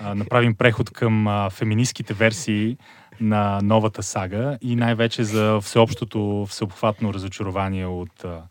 [0.00, 2.76] а, направим преход към а, феминистските версии
[3.20, 8.42] на новата сага и най-вече за всеобщото всеобхватно разочарование от а,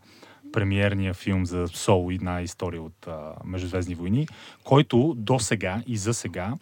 [0.52, 4.28] премиерния филм за Соло, една история от а, Междузвездни войни,
[4.64, 6.54] който до сега и за сега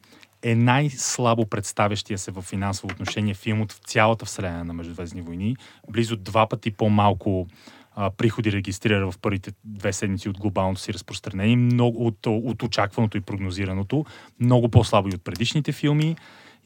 [0.42, 5.56] е най-слабо представящия се в финансово отношение филм от цялата вселена на Междузвездни войни.
[5.90, 7.46] Близо два пъти по-малко
[7.94, 13.16] а, приходи регистрира в първите две седмици от глобалното си разпространение, много от, от очакваното
[13.16, 14.04] и прогнозираното,
[14.40, 16.16] много по-слабо и от предишните филми.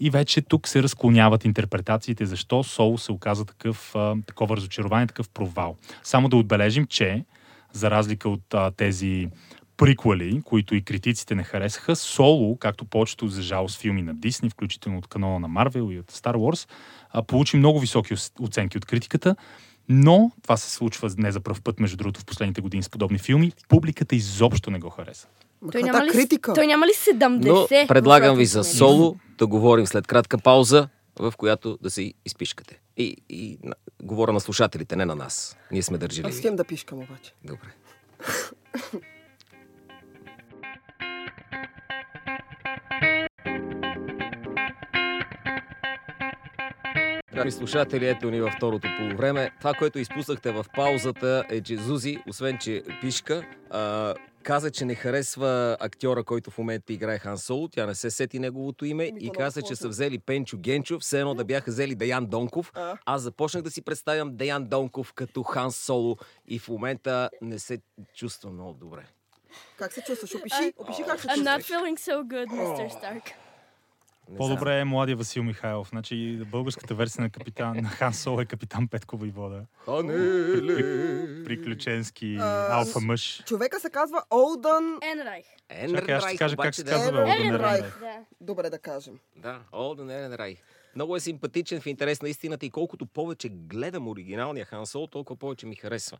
[0.05, 3.95] И вече тук се разклоняват интерпретациите защо Соло се оказа такъв,
[4.27, 5.77] такова разочарование, такъв провал.
[6.03, 7.25] Само да отбележим, че
[7.73, 9.29] за разлика от а, тези
[9.77, 14.99] приквели, които и критиците не харесаха, Соло, както повечето за жалост филми на Дисни, включително
[14.99, 16.69] от канона на Марвел и от Star Wars,
[17.11, 19.37] а, получи много високи оценки от критиката,
[19.88, 23.19] но това се случва не за пръв път, между другото, в последните години с подобни
[23.19, 23.53] филми.
[23.69, 25.29] Публиката изобщо не го хареса.
[25.72, 26.53] Той каква няма, ли, критика?
[26.55, 27.46] той няма ли 70?
[27.46, 32.81] Но предлагам ви за соло да говорим след кратка пауза, в която да се изпишкате.
[32.96, 35.57] И, и на, говоря на слушателите, не на нас.
[35.72, 36.29] Ние сме Аз държили.
[36.29, 37.35] искам да пишкам обаче.
[37.44, 37.68] Добре.
[47.35, 49.51] Драги слушатели, ето ни във второто полувреме.
[49.59, 54.94] Това, което изпуснахте в паузата е, че Зузи, освен че пишка, а, каза, че не
[54.94, 57.68] харесва актьора, който в момента играе Хан Соло.
[57.68, 61.02] Тя не се сети неговото име Еми, то и каза, че са взели Пенчо Генчов,
[61.02, 62.72] все едно да бяха взели Деян Донков.
[62.74, 62.98] А?
[63.07, 66.16] Аз започнах да си представям Деян Донков като Хан Соло
[66.48, 67.78] и в момента не се
[68.14, 69.07] чувствам много добре.
[69.78, 70.35] Как се чувстваш?
[70.35, 71.78] Опиши, опиши как се I'm not чувстваш.
[71.78, 72.90] feeling so good, Mr.
[73.00, 73.22] Stark.
[74.33, 75.88] Не По-добре е младия Васил Михайлов.
[75.88, 79.66] Значи българската версия на капитан на Хан Соло е капитан Петко Войвода.
[79.85, 81.45] Ханеле.
[81.45, 83.42] Приключенски А, алфа мъж.
[83.47, 84.99] Човека се казва Олдън...
[85.03, 85.45] Енрайх.
[85.90, 87.79] Чакай, аз ще кажа как се да- казва, бе, Ерен Олден Райх.
[87.81, 87.92] Ерен.
[88.01, 88.25] Да.
[88.40, 89.14] Добре да кажем.
[89.37, 90.57] Да, Олден Ерен Рай.
[90.95, 95.38] Много е симпатичен в интерес на истината и колкото повече гледам оригиналния Хан Соло, толкова
[95.38, 96.18] повече ми харесва.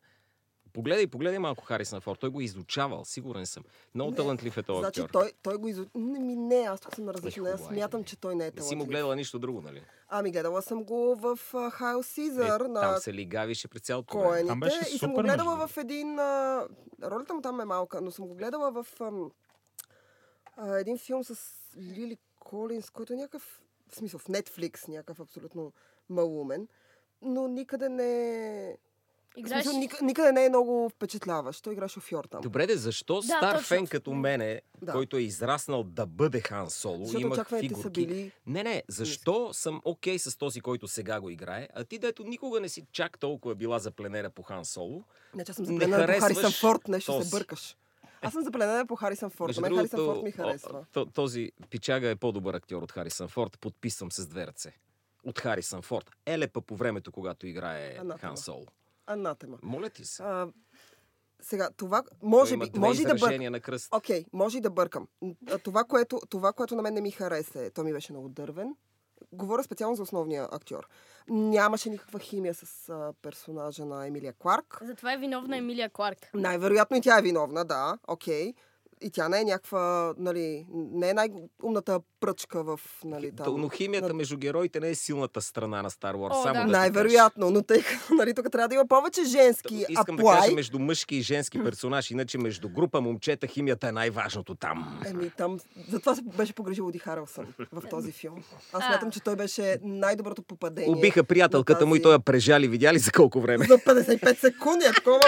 [0.73, 2.21] Погледай, погледай малко Харисън Форд.
[2.21, 3.65] Той го е изучавал, сигурен съм.
[3.95, 5.13] Много Не, талантлив е този Значи актьор.
[5.13, 5.87] той, той го изу...
[5.95, 7.51] Не, ми не, аз тук съм на различна.
[7.51, 8.89] Аз смятам, че той не е Не си му талантлив.
[8.89, 9.83] гледала нищо друго, нали?
[10.09, 11.39] Ами гледала съм го в
[11.71, 14.47] Хайл Сизър Е, на Там се лигавише през цялото време.
[14.47, 16.19] Там беше и съм го супер, гледала в един...
[16.19, 16.67] А...
[17.03, 19.31] Ролята му там е малка, но съм го гледала в ам...
[20.57, 21.37] а, един филм с
[21.77, 23.63] Лили Колинс, който е някакъв...
[23.89, 25.73] В смисъл, в Netflix, някакъв абсолютно
[26.09, 26.69] малумен.
[27.23, 28.77] Но никъде не...
[29.37, 29.63] Играеш...
[29.63, 30.01] смисъл, ник...
[30.03, 31.65] никъде не е много впечатляващ.
[31.65, 32.41] Той игра шофьор там.
[32.41, 33.67] Добре, де, защо Да, стар точно.
[33.67, 34.93] фен като мене, Да.
[34.93, 37.83] който е израснал да бъде Хан Соло, Защото имах фигурки.
[37.83, 38.33] са били...
[38.47, 42.61] Не, не, защо съм окей с този, който сега го играе, а ти, дето никога
[42.61, 46.07] не си чак толкова била запленена по Хан Соло, Не, че аз съм Не запленена
[46.09, 47.29] по Харисън Форд, нещо този.
[47.29, 47.77] се бъркаш.
[48.23, 49.57] Аз съм запленена по Харисън Форд.
[49.59, 50.85] Мен Харисън Форд ми харесва.
[50.93, 53.59] то- този пичага е по-добър актьор от Харисън Форд.
[53.61, 54.73] Подписвам с две ръце.
[55.25, 56.11] От Харисън Форд.
[56.27, 58.19] Елепа по времето, когато играе Анатема.
[58.19, 58.67] Хан Соло.
[59.07, 59.59] Анатема.
[59.63, 60.23] Моля ти се.
[60.23, 60.49] А,
[61.41, 63.53] сега, това може би, може да бъркам.
[63.53, 63.95] на кръст.
[63.95, 65.09] Окей, може и да бъркам.
[65.63, 68.77] Това което, това, което на мен не ми хареса е, той ми беше много дървен.
[69.33, 70.89] Говоря специално за основния актьор.
[71.29, 74.79] Нямаше никаква химия с а, персонажа на Емилия Кларк.
[74.83, 76.31] Затова е виновна Емилия Кларк.
[76.35, 78.55] Най-вероятно и тя е виновна, да, окей.
[79.03, 79.83] И тя не е някаква,
[80.19, 83.61] нали, не е най-умната пръчка в, нали, там.
[83.61, 86.31] Но химията на- между героите не е силната страна на Star Wars.
[86.33, 86.61] О, само да.
[86.63, 89.85] да Най-вероятно, но тъй като, нали, тук трябва да има повече женски.
[89.89, 90.41] Искам да аплай.
[90.41, 95.01] кажа между мъжки и женски персонаж, иначе между група момчета химията е най-важното там.
[95.07, 98.43] Еми, там, затова се беше погрежил Оди Харелсън в този филм.
[98.73, 100.91] Аз смятам, че той беше най-доброто попадение.
[100.91, 102.69] Убиха приятелката на му и тази- той я прежали.
[102.69, 103.65] Видя ли за колко време?
[103.67, 105.21] За 55 секунди, е такова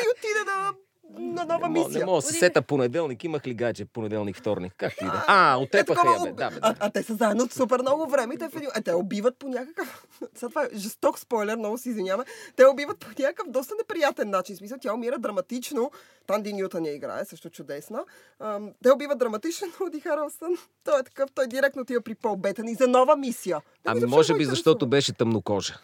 [0.00, 0.72] и отиде на,
[1.18, 1.98] на нова мисия.
[1.98, 3.24] не мога да се сета понеделник.
[3.24, 4.74] Имах ли гадже понеделник, вторник?
[4.76, 5.24] Как ти да?
[5.26, 6.32] А, отепаха я, бе.
[6.32, 6.76] Да, бе, а, да.
[6.80, 10.06] а, те са заедно от супер много време и те, е, те убиват по някакъв...
[10.34, 12.24] Сега това е жесток спойлер, много се извиняваме.
[12.56, 14.56] Те убиват по някакъв доста неприятен начин.
[14.56, 15.90] В смисъл, тя умира драматично.
[16.26, 18.04] Танди Нютън я играе, също чудесна.
[18.40, 20.56] Ам, те убиват драматично Оди Харелсън.
[20.84, 23.60] Той е такъв, той директно отива при Пол Бетани за нова мисия.
[23.84, 25.74] Ами може би защото беше тъмнокожа.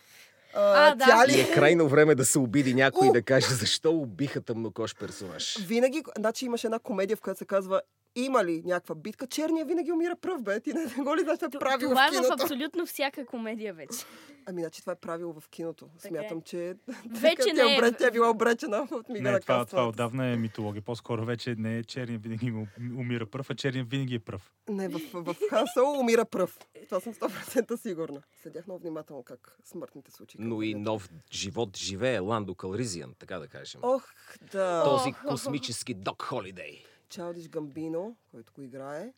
[0.54, 1.04] А, А, да.
[1.04, 1.40] тя И ли?
[1.40, 5.58] е крайно време да се обиди някой и да каже защо убиха тъмнокож персонаж.
[5.58, 7.80] Винаги, значи имаше една комедия, в която се казва
[8.16, 10.60] има ли някаква битка, черния винаги умира пръв, бе.
[10.60, 12.42] Ти не, не го ли знаеш, това е правило Това в е в киното?
[12.42, 13.98] абсолютно всяка комедия вече.
[14.46, 15.86] Ами, значи това е правило в киното.
[15.86, 16.08] Така е.
[16.10, 16.74] Смятам, че
[17.10, 17.64] Вече не е.
[17.66, 20.82] обре- тя е била обречена от Мига Не, на това, това отдавна е митология.
[20.82, 24.52] По-скоро вече не е черния винаги умира пръв, а черния винаги е пръв.
[24.68, 26.58] Не, в, в Хан Соло умира пръв.
[26.84, 28.22] Това съм 100% сигурна.
[28.42, 30.40] Следях много внимателно как смъртните случаи.
[30.40, 33.80] Но и нов живот живее Ландо Калризиан, така да кажем.
[33.84, 34.08] Ох,
[34.52, 34.84] да.
[34.84, 36.84] Този космически Док Холидей.
[37.10, 39.12] Чалдиш Гамбино, който го играе.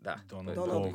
[0.00, 0.92] Да, Доналд е Доналд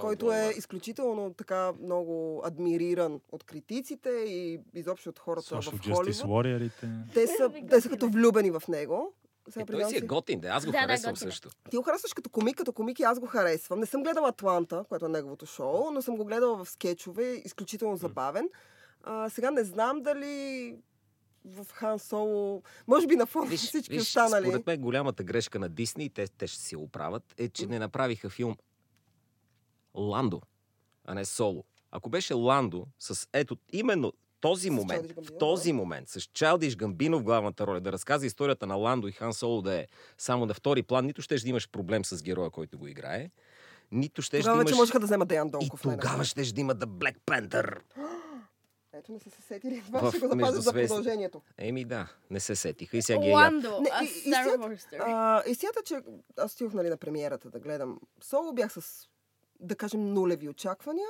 [0.00, 0.58] който е Гловър.
[0.58, 6.72] изключително така много адмириран от критиците и изобщо от хората Social в Justice Холивуд.
[7.14, 9.12] Те са, те са като влюбени в него.
[9.48, 10.48] Сега Е, той си е готин, да.
[10.48, 11.16] Аз го Да, да, харесвам е.
[11.16, 11.50] също.
[11.70, 13.80] Ти го харесваш като комик, като комик и аз го харесвам.
[13.80, 17.96] Не съм гледала Атланта, което е неговото шоу, но съм го гледала в скетчове, изключително
[17.96, 18.48] забавен.
[19.02, 20.76] А, сега не знам дали
[21.44, 24.46] в Хан Соло, може би на фона на Виж, всички виж останали.
[24.46, 28.30] според мен голямата грешка на Дисни, те, те ще си оправят, е, че не направиха
[28.30, 28.56] филм
[29.94, 30.40] Ландо,
[31.04, 31.64] а не Соло.
[31.90, 37.22] Ако беше Ландо с ето именно този момент, в този момент, с Чалдиш Гамбино в
[37.22, 39.86] главната роля, да разказа историята на Ландо и Хан Соло да е
[40.18, 43.30] само на втори план, нито ще да имаш проблем с героя, който го играе,
[43.92, 44.70] нито ще да Тогава имаш...
[44.70, 45.84] вече можеха да вземат Деян И Донков.
[45.84, 46.12] най-накрая.
[46.12, 47.78] тогава ще да има The Black Panther.
[48.94, 49.82] Ето не са се сетили.
[49.82, 51.42] Това В ще го запазят за продължението.
[51.58, 53.32] Еми да, не се сетиха и сега ги е.
[53.32, 55.00] Ландо, Не, и- и Star след- Wars Story.
[55.00, 56.00] А, истината, че
[56.36, 59.08] аз стих нали, на премиерата да гледам Соло, бях с,
[59.60, 61.08] да кажем, нулеви очаквания.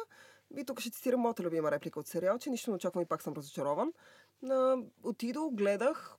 [0.57, 3.23] И тук ще цитирам моята любима реплика от сериал, че нищо не очаквам и пак
[3.23, 3.92] съм разочарован.
[4.44, 6.16] А, отидох, гледах,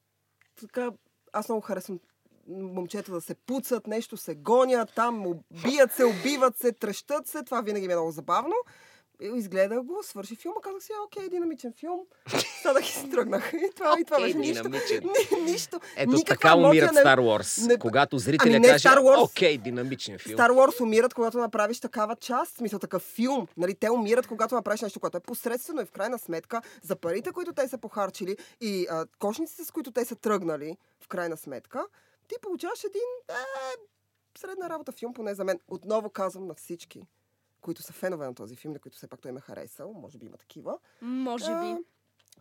[0.58, 0.92] така,
[1.34, 2.00] аз много харесвам
[2.48, 7.44] момчета да се пуцат, нещо се гонят, там убият се, убиват се, трещат се.
[7.44, 8.56] Това винаги ми е много забавно.
[9.22, 12.00] Изгледах го, свърши филма, казах си, окей, динамичен филм.
[12.60, 13.54] Станах и си тръгнах.
[13.54, 14.70] И това, и това беше нищо.
[14.70, 15.80] Ни, нищо.
[15.98, 17.68] Ето така умират не- Star Wars.
[17.68, 20.40] не- Когато зрителя Ами каже, окей, динамичен филм.
[20.40, 23.48] Star Wars умират, когато направиш такава част, смисъл такъв филм.
[23.58, 27.32] Нали, те умират, когато направиш нещо, което е посредствено и в крайна сметка за парите,
[27.32, 31.86] които те са похарчили и а, кошниците, с които те са тръгнали, в крайна сметка,
[32.28, 33.34] ти получаваш един е,
[34.38, 35.60] средна работа филм, поне за мен.
[35.68, 37.02] Отново казвам на всички,
[37.66, 40.26] които са фенове на този филм, на които все пак той ме харесал, може би
[40.26, 40.78] има такива.
[41.02, 41.52] Може би.
[41.52, 41.78] А,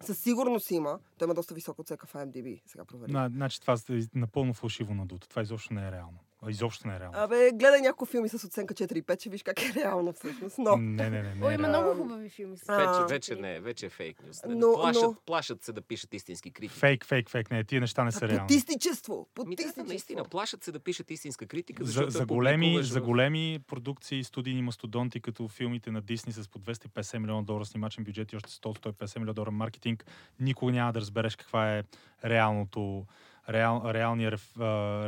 [0.00, 0.98] със сигурност има.
[1.18, 2.62] Той има доста висока оценка в IMDb.
[2.66, 3.12] Сега проверих.
[3.12, 5.28] На, значи това е напълно фалшиво надуто.
[5.28, 6.18] Това изобщо не е реално.
[6.48, 7.18] Изобщо не е реално.
[7.18, 10.58] Абе, гледай няколко филми с оценка 4-5, че виж как е реално всъщност.
[10.58, 11.34] Но, Не, не, не.
[11.34, 12.56] не О, е има много хубави филми.
[12.56, 14.40] с- Вече, вече не, вече е фейк нюз.
[14.48, 16.78] Но- плашат, но- плашат се да пишат истински критики.
[16.78, 17.50] Фейк, фейк, фейк.
[17.50, 18.40] Не, тия неща не са реални.
[18.40, 19.14] Потисничество!
[19.14, 19.84] Ми да, Потисничество!
[19.84, 24.62] наистина, плашат се да пишат истинска критика, За, защото за, големи, за големи продукции, студийни
[24.62, 28.84] мастодонти, като филмите на Дисни с по 250 милиона долара снимачен бюджет и още 100-150
[29.16, 30.04] милиона долара маркетинг,
[30.40, 31.82] никога няма да разбереш каква е
[32.24, 33.06] реалното,
[33.48, 34.58] реал, реалния реф,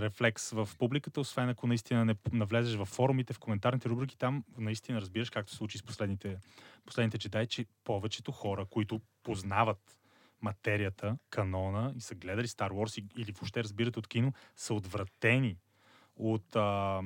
[0.02, 5.00] рефлекс в публиката, освен ако наистина не навлезеш в форумите, в коментарните рубрики, там наистина
[5.00, 6.36] разбираш, както се случи с последните,
[6.86, 9.98] последните джедаи, че повечето хора, които познават
[10.42, 15.56] материята, канона и са гледали Star Wars и- или въобще разбират от кино, са отвратени
[16.16, 17.00] от а,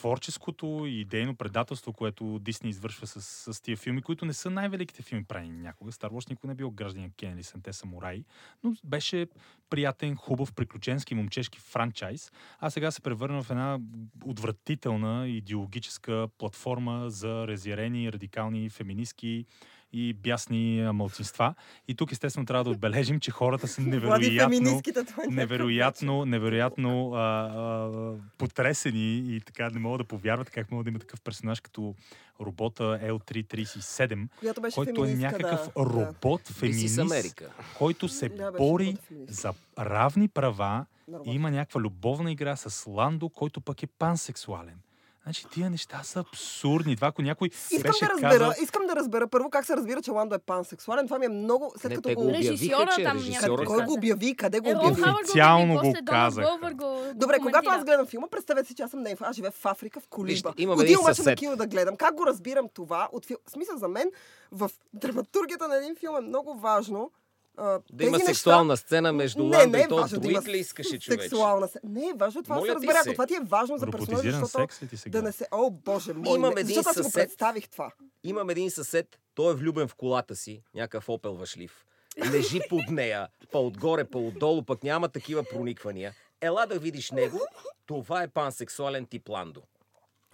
[0.00, 3.20] творческото и идейно предателство, което Дисни извършва с,
[3.52, 5.92] с тия филми, които не са най-великите филми правени някога.
[5.92, 8.24] Star Wars никога не е бил гражданин Кен или Сенте самураи,
[8.64, 9.26] но беше
[9.70, 13.78] приятен, хубав, приключенски, момчешки франчайз, а сега се превърна в една
[14.24, 19.46] отвратителна идеологическа платформа за разярени, радикални, феминистки
[19.92, 21.54] и бясни а, мълцинства.
[21.88, 24.82] И тук естествено трябва да отбележим, че хората са невероятно,
[25.30, 30.98] невероятно, невероятно а, а, потресени и така не могат да повярват как мога да има
[30.98, 31.94] такъв персонаж като
[32.40, 35.84] робота L337, Която беше който е някакъв да.
[35.84, 37.00] робот, феминист,
[37.78, 38.96] който се Да, бори
[39.28, 40.86] за равни права
[41.26, 44.76] и има някаква любовна игра с Ландо, който пък е пансексуален.
[45.22, 46.96] Значи тия неща са абсурдни.
[46.96, 48.52] Това, ако някой Искам беше да разбера, казал...
[48.62, 51.06] искам да разбера първо как се разбира, че Ландо е пансексуален.
[51.06, 51.72] Това ми е много...
[51.78, 52.22] След Не, като го...
[52.22, 53.64] обявиха, Режисьора че там режисьора...
[53.64, 54.36] Кой го обяви?
[54.36, 55.02] Къде го Е, обяви?
[55.02, 55.80] Хауърд Официално го
[56.74, 59.66] го Добре, когато аз гледам филма, представете си, че аз съм не аз живея в
[59.66, 60.48] Африка, в колиба.
[60.48, 61.96] Отивам обаче на кино да гледам.
[61.96, 63.08] Как го разбирам това?
[63.12, 63.36] От фил...
[63.48, 64.10] Смисъл за мен,
[64.52, 67.10] в драматургията на един филм е много важно
[67.60, 70.28] а, Да има тези сексуална сцена между не, Ландо не е и то важно да
[70.28, 71.22] ли искаше човек?
[71.22, 71.80] Сексуална се...
[71.84, 72.98] Не е важно това да Моля се разбере.
[73.04, 75.18] Ако това ти е важно за персонажа, защото секс ли ти сега?
[75.18, 75.46] да не се...
[75.52, 76.60] О, боже мой, Имам не.
[76.60, 77.28] един защото аз го съсед.
[77.28, 77.92] представих това.
[78.24, 81.84] Имам един съсед, той е влюбен в колата си, някакъв опел въшлив.
[82.32, 86.12] Лежи под нея, по-отгоре, по-отдолу, пък няма такива прониквания.
[86.40, 87.40] Ела да видиш него,
[87.86, 89.62] това е пансексуален тип Ландо.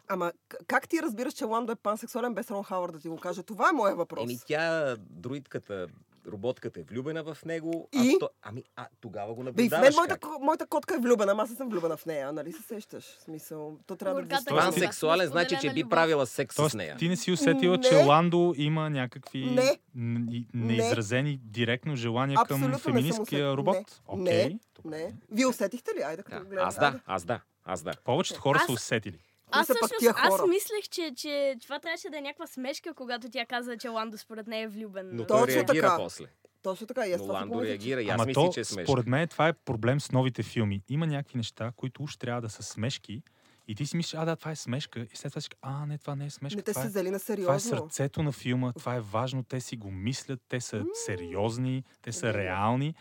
[0.09, 0.33] Ама
[0.67, 3.43] как ти разбираш, че Ландо е пансексуален без Рон Хауърд да ти го каже?
[3.43, 4.25] Това е моя въпрос.
[4.25, 5.87] Еми тя, друидката,
[6.29, 7.89] роботката е влюбена в него.
[7.95, 8.15] И?
[8.17, 10.31] А то, ами, а тогава го Бе, наблюдаваш мен моята, как.
[10.41, 13.05] моята котка е влюбена, ама аз не съм влюбена в нея, нали се сещаш?
[13.05, 14.67] В смисъл, то трябва да Горката го няма.
[14.67, 16.97] Пансексуален значи, че би правила секс с Тоест, нея.
[16.97, 17.83] ти не си усетила, Не.
[17.83, 19.57] че Ландо има някакви
[19.95, 20.47] Не.
[20.55, 23.57] неизразени директно желания към Абсолютно не съм феминисткия усетила.
[23.57, 24.03] робот?
[24.09, 24.59] Не, Окей.
[24.85, 25.12] не.
[25.31, 26.03] Вие усетихте ли?
[26.03, 26.43] Айде, Да.
[26.57, 27.93] Аз да, аз да, аз да.
[28.05, 29.19] Повечето хора Аз- са усетили.
[29.51, 33.77] Аз всъщност, аз мислех, че, че това трябваше да е някаква смешка, когато тя каза,
[33.77, 35.11] че Ландо според нея е влюбен.
[35.13, 35.97] Но той реагира така.
[35.97, 36.25] после.
[36.63, 38.87] Точно така, и аз Но това Ландо реагира и аз Ама то, че е смешно.
[38.87, 40.83] според мен, това е проблем с новите филми.
[40.89, 43.23] Има някакви неща, които уж трябва да са смешки
[43.69, 45.01] и ти си мислиш, а да, това е смешка.
[45.13, 46.57] И след това си, а не, това не е смешка.
[46.57, 47.61] Не, те това, си е, взели на това е сериозно.
[47.61, 52.35] сърцето на филма, това е важно, те си го мислят, те са сериозни, те са
[52.35, 52.95] реални.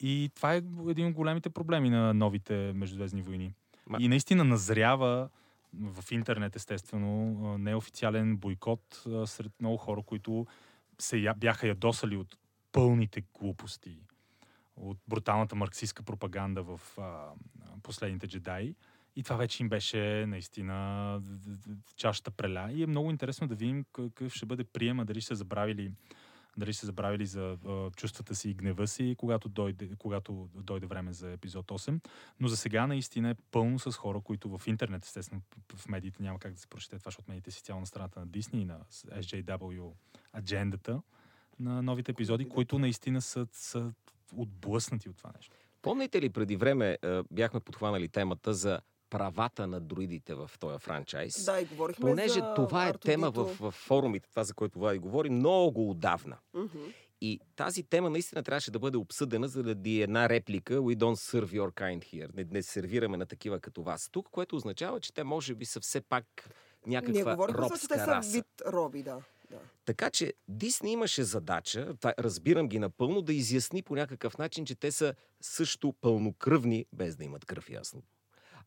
[0.00, 3.54] И това е един от големите проблеми на новите Междузвездни войни.
[3.98, 5.28] И наистина назрява
[5.80, 10.46] в интернет, естествено, неофициален бойкот а, сред много хора, които
[10.98, 12.36] се бяха ядосали от
[12.72, 13.98] пълните глупости,
[14.76, 16.80] от бруталната марксистска пропаганда в
[17.82, 18.74] последните джедаи.
[19.16, 21.20] И това вече им беше наистина
[21.96, 22.70] чашата преля.
[22.72, 25.92] И е много интересно да видим какъв ще бъде приема, дали ще са забравили
[26.56, 30.86] дали ще са забравили за а, чувствата си и гнева си, когато дойде, когато дойде
[30.86, 32.00] време за епизод 8.
[32.40, 35.42] Но за сега наистина е пълно с хора, които в интернет, естествено,
[35.76, 38.26] в медиите няма как да се прочете това, защото медиите си цяло на страната на
[38.26, 39.92] Disney и на SJW
[40.36, 41.02] аджендата
[41.58, 43.92] на новите епизоди, които наистина са, са
[44.36, 45.56] отблъснати от това нещо.
[45.82, 46.98] Помните ли преди време
[47.30, 48.80] бяхме подхванали темата за
[49.14, 51.44] правата на друидите в този франчайз?
[51.44, 53.00] Да, и говорихме Понеже за това е R2D2.
[53.00, 56.36] тема в, в форумите, това за което Влади говори, много отдавна.
[57.20, 61.14] И тази тема наистина трябваше да бъде обсъдена, за да ди една реплика We don't
[61.14, 62.36] serve your kind here.
[62.36, 65.80] Не, не сервираме на такива като вас тук, което означава, че те може би са
[65.80, 66.50] все пак
[66.86, 69.18] някаква говорихме за, че те робска са вид роби, да.
[69.50, 69.58] да.
[69.84, 74.92] Така че Дисни имаше задача, разбирам ги напълно, да изясни по някакъв начин, че те
[74.92, 78.02] са също пълнокръвни, без да имат кръв, ясно.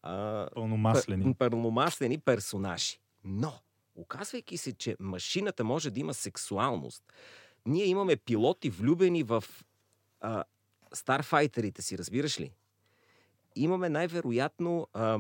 [0.10, 1.34] А, Пълномаслени.
[1.34, 3.00] пълномаслени персонажи.
[3.24, 3.54] Но,
[3.96, 7.04] оказвайки се, че машината може да има сексуалност,
[7.66, 9.44] ние имаме пилоти влюбени в
[10.22, 10.44] а,
[10.94, 12.52] старфайтерите си, разбираш ли?
[13.56, 14.88] Имаме най-вероятно...
[14.94, 15.20] А,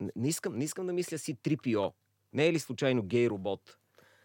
[0.00, 1.92] не- не, искам, не искам да мисля си 3PO.
[2.32, 3.78] Не е ли случайно гей робот?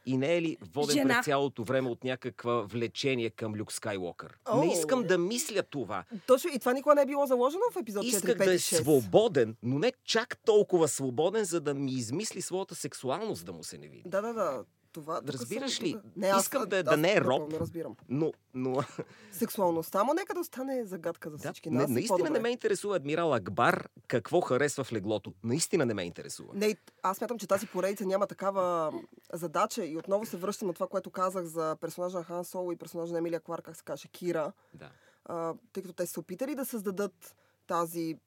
[0.06, 1.16] И не е ли воден Жена.
[1.16, 4.38] през цялото време от някаква влечение към Люк Скайлокър?
[4.46, 4.60] О.
[4.60, 6.04] Не искам да мисля това.
[6.28, 8.58] Точно и това никога не е било заложено в епизод 4, Исках 5 да е
[8.58, 8.82] 6.
[8.82, 13.78] свободен, но не чак толкова свободен, за да ми измисли своята сексуалност да му се
[13.78, 14.04] не види.
[14.06, 14.64] Да, да, да.
[14.96, 15.98] Това, Разбираш ли?
[16.16, 17.52] Не, аз, Искам да- аз, да не е роб.
[17.52, 17.96] Не разбирам.
[18.10, 18.84] Но, но
[19.32, 21.90] Сексуалността, ама нека да остане загадка за да, всички не, нас.
[21.90, 25.34] и наистина не ме интересува адмирал Акбар какво харесва в леглото.
[25.44, 26.50] Наистина не ме интересува.
[26.54, 28.94] Не, аз смятам, че тази поредица няма такава
[29.34, 32.76] задача и отново се връщам на това, което казах за персонажа на Хан Соло и
[32.76, 34.90] персонажа на Емилия Клар, как се каже, Кира, Да.
[35.26, 37.36] а, тъй като те са опитали да създадат
[37.68, 38.18] тази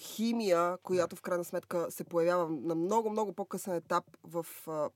[0.00, 4.46] химия, която в крайна сметка се появява на много, много по-късен етап в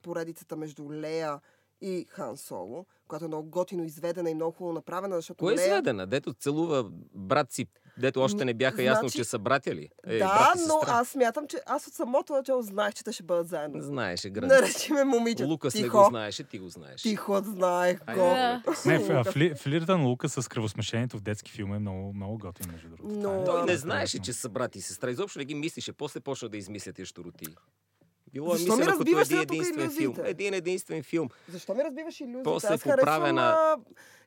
[0.02, 1.40] поредицата между Лея
[1.80, 5.56] и Хан Соло, която е много готино изведена и много хубаво направена, защото Кой е
[5.56, 5.68] Лея...
[5.68, 6.06] сведена?
[6.06, 7.66] Дето целува брат си,
[7.98, 9.88] дето още не бяха ясно, Значи- че са братя ли?
[10.07, 13.12] Е, да, брат и но аз смятам, че аз от самото начало знаех, че те
[13.12, 13.80] ще бъдат заедно.
[13.80, 14.54] Знаеше граница.
[14.57, 15.44] Наречиме момиче.
[15.44, 15.98] Лукас не Тихо.
[15.98, 17.02] го знаеше, ти го знаеш.
[17.02, 18.14] Тихо, знаех го.
[18.14, 18.62] да.
[18.87, 22.88] Не, фли, флирта на Лука с кръвосмешението в детски филм е много, много готин, между
[22.88, 23.14] другото.
[23.14, 25.11] Но- Той не знаеше, че са брат и сестра.
[25.11, 25.92] Изобщо не ги мислише.
[25.92, 27.46] После почна да измисля тия щуроти.
[28.34, 30.14] Било е Защо ми мислено като един единствен филм.
[30.24, 31.28] Един единствен филм.
[31.48, 32.42] Защо ми разбиваш иллюзията?
[32.44, 33.76] После Аз поправена- а,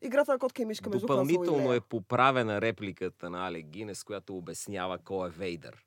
[0.02, 4.98] играта на котка и мишка между Допълнително е поправена репликата на Алек Гинес, която обяснява
[4.98, 5.84] кой е Вейдър.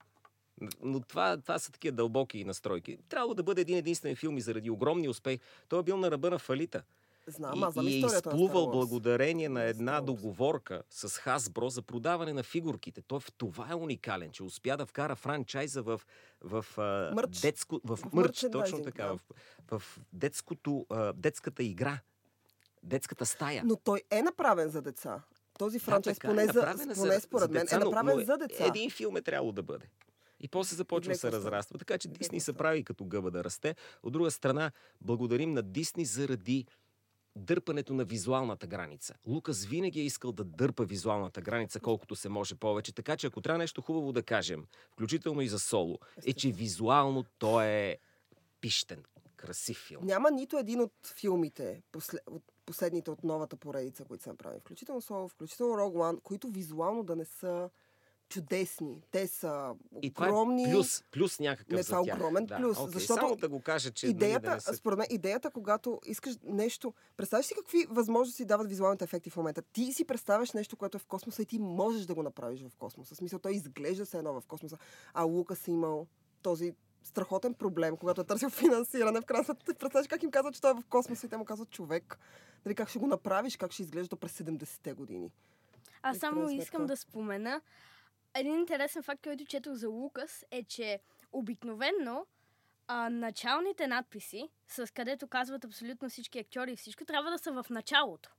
[0.83, 2.99] Но това, това са такива дълбоки настройки.
[3.09, 5.41] Трябвало да бъде един единствен филм и заради огромния успех.
[5.69, 6.83] Той е бил на ръба на фалита.
[7.31, 8.71] Знам, аз знам и, и е на изплувал Wars.
[8.71, 13.03] благодарение на На една договорка с Hasbro за продаване на фигурките.
[13.03, 16.01] Той в това е уникален, че успя да вкара франчайза в,
[16.41, 17.41] в, а, Мърч.
[17.41, 19.19] детско, в, В мърч, точно така, да.
[19.69, 22.01] в, в детското, детската игра,
[22.83, 23.63] детската стая.
[23.65, 25.23] Но той е направен за деца.
[25.59, 28.37] Този франчайз, така е, поне, за, е поне според мен, деца, е направен но за
[28.37, 28.67] деца.
[28.67, 29.87] Един филм е трябвало да бъде.
[30.41, 31.79] И после започва да се разраства.
[31.79, 33.77] Така че Дисни се прави като гъба да расте.
[34.03, 36.67] От друга страна, благодарим на Дисни заради
[37.37, 39.15] дърпането на визуалната граница.
[39.27, 43.41] Лукас винаги е искал да дърпа визуалната граница колкото се може повече, така че ако
[43.41, 47.99] трябва нещо хубаво да кажем, включително и за соло, е, че визуално той е
[48.61, 49.05] пищен,
[49.37, 50.05] красив филм.
[50.05, 51.83] Няма нито един от филмите,
[52.67, 57.17] последните от новата поредица, които са направени, включително Соло, включително Rogue One, които визуално да
[57.17, 57.71] не са
[58.31, 59.03] чудесни.
[59.11, 60.65] Те са И това огромни.
[60.65, 62.17] е плюс, плюс някакъв Не, за това е тях.
[62.17, 64.75] огромен да, плюс, окей, защото Само да го кажа, че идеята, нали, да не се...
[64.75, 66.95] според мен, идеята, когато искаш нещо...
[67.17, 69.63] Представяш си какви възможности дават визуалните ефекти в момента?
[69.63, 72.77] Ти си представяш нещо, което е в космоса и ти можеш да го направиш в
[72.77, 73.15] космоса.
[73.15, 74.79] В смисъл, той изглежда се едно в космоса.
[75.15, 76.07] А Лукас е имал
[76.43, 79.21] този страхотен проблем, когато е търсил финансиране.
[79.21, 81.45] В крайна сметка, представяш как им казват, че той е в космоса и те му
[81.45, 82.19] казват човек.
[82.65, 85.31] Нали, как ще го направиш, как ще изглежда през 70-те години.
[86.03, 87.61] Аз И в само искам да спомена.
[88.35, 91.01] Един интересен факт, който четох за Лукас, е, че
[91.33, 92.27] обикновенно
[92.89, 97.67] а, началните надписи, с където казват абсолютно всички актьори и всичко, трябва да са в
[97.71, 98.31] началото.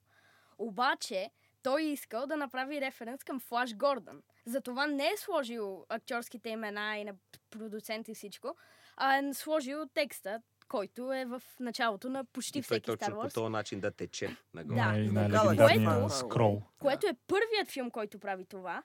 [0.57, 1.29] Обаче,
[1.63, 4.21] той е искал да направи референс към Флаш Гордън.
[4.45, 7.13] Затова не е сложил актьорските имена и на
[7.49, 8.55] продуцент и всичко,
[8.97, 13.21] а е сложил текста, който е в началото на почти И той всеки Star точно
[13.21, 14.75] по този начин да тече нагоре.
[14.75, 14.85] Да.
[14.85, 16.61] Най- Да, най-легендарния което- скрол.
[16.79, 18.83] Което е първият филм, който прави това.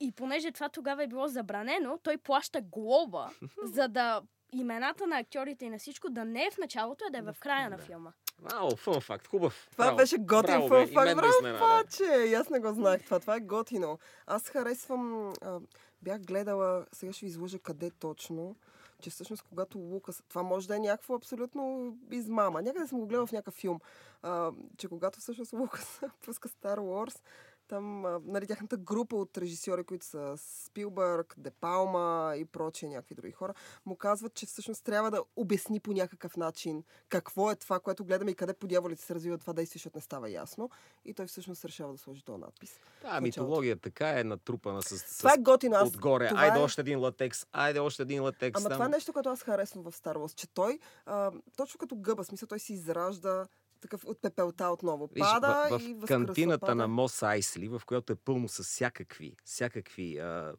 [0.00, 3.30] И понеже това тогава е било забранено, той плаща глоба,
[3.64, 4.22] за да
[4.52, 7.36] имената на актьорите и на всичко да не е в началото, а да е в
[7.40, 8.12] края на филма.
[8.38, 9.68] Вау, фън факт, хубав.
[9.72, 9.96] Това Браво.
[9.96, 11.16] беше готин фън факт.
[11.16, 12.34] Браво, паче!
[12.36, 13.20] Аз не го знаех това.
[13.20, 13.98] Това е готино.
[14.26, 15.32] Аз харесвам...
[15.42, 15.60] А,
[16.02, 18.56] бях гледала, сега ще ви излъжа къде точно,
[19.02, 20.22] че всъщност когато Лукас...
[20.28, 22.62] Това може да е някакво абсолютно измама.
[22.62, 23.80] Някъде съм го гледала в някакъв филм.
[24.22, 27.20] А, че когато всъщност Лукас пуска Star Wars,
[27.68, 33.32] там, нали, тяхната група от режисьори, които са Спилбърг, Де Палма и прочие някакви други
[33.32, 33.54] хора,
[33.86, 38.30] му казват, че всъщност трябва да обясни по някакъв начин какво е това, което гледаме
[38.30, 40.70] и къде по дяволите се развива това действие, защото не става ясно.
[41.04, 42.80] И той всъщност решава да сложи този надпис.
[43.02, 45.76] Да, митология така е натрупана с, с Това е готино.
[45.76, 46.28] Аз, отгоре.
[46.28, 46.62] това Айде е...
[46.62, 48.60] още един латекс, айде още един латекс.
[48.60, 48.76] Ама там.
[48.76, 52.24] това е нещо, което аз харесвам в Star Wars, че той, а, точно като гъба,
[52.24, 53.46] смисъл, той се изражда
[53.80, 55.06] такъв от пепелта отново.
[55.06, 56.06] Виж, Пада в, в и възкръсва.
[56.06, 56.74] кантината пада.
[56.74, 60.54] на Мос Айсли, в която е пълно с всякакви, всякакви а,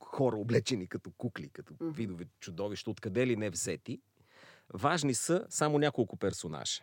[0.00, 1.90] хора облечени като кукли, като Мгм.
[1.90, 4.00] видове чудовища, откъде ли не взети,
[4.74, 6.82] важни са само няколко персонажа.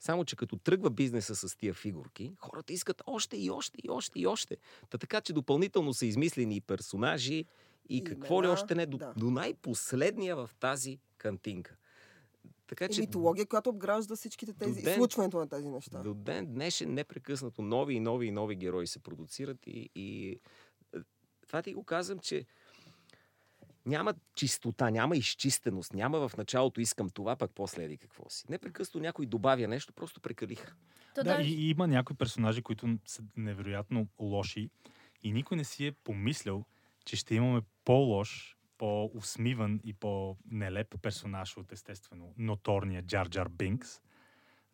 [0.00, 4.18] Само, че като тръгва бизнеса с тия фигурки, хората искат още и още и още
[4.18, 4.56] и още.
[4.90, 7.34] Та така, че допълнително са измислени и персонажи
[7.88, 9.14] и, И какво ли имена, още не, до, да.
[9.16, 11.76] до най-последния в тази кантинка.
[12.66, 15.98] Така И че митология, която обгражда всичките тези, ден- случването на тези неща.
[15.98, 20.40] до ден днешен непрекъснато нови и нови и нови герои се продуцират и, и
[20.94, 20.98] е,
[21.46, 22.46] това ти го казвам, че
[23.86, 28.44] няма чистота, няма изчистеност, няма в началото искам това, пък после еди какво си.
[28.48, 30.74] Непрекъснато някой добавя нещо, просто прекалиха.
[31.14, 34.70] То Да, и, и има някои персонажи, които са невероятно лоши
[35.22, 36.64] и никой не си е помислял,
[37.04, 44.00] че ще имаме по-лош, по-усмиван и по-нелеп персонаж от естествено ноторния Джар Джар Бинкс.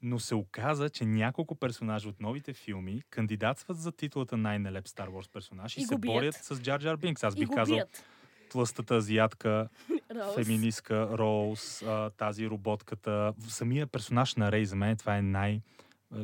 [0.03, 5.31] Но се оказа, че няколко персонажа от новите филми кандидатстват за титулата най-нелеп Star Wars
[5.31, 6.15] персонаж и, И се бият.
[6.15, 7.25] борят с Джар Джар Бинкс.
[7.25, 8.05] Аз и бих казал бият.
[8.51, 9.69] тлъстата азиатка,
[10.15, 10.35] Роуз.
[10.37, 11.85] феминистка, Роуз,
[12.17, 13.35] тази роботката.
[13.41, 15.61] Самия персонаж на Рей за мен това е най-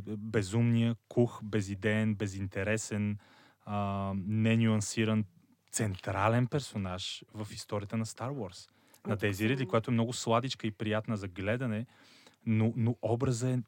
[0.08, 3.18] безумния, кух, безидеен, безинтересен,
[3.64, 5.24] а, ненюансиран,
[5.72, 8.70] централен персонаж в историята на Star Wars.
[9.06, 11.86] На тези Риди, която е много сладичка и приятна за гледане,
[12.46, 13.62] но, но образът е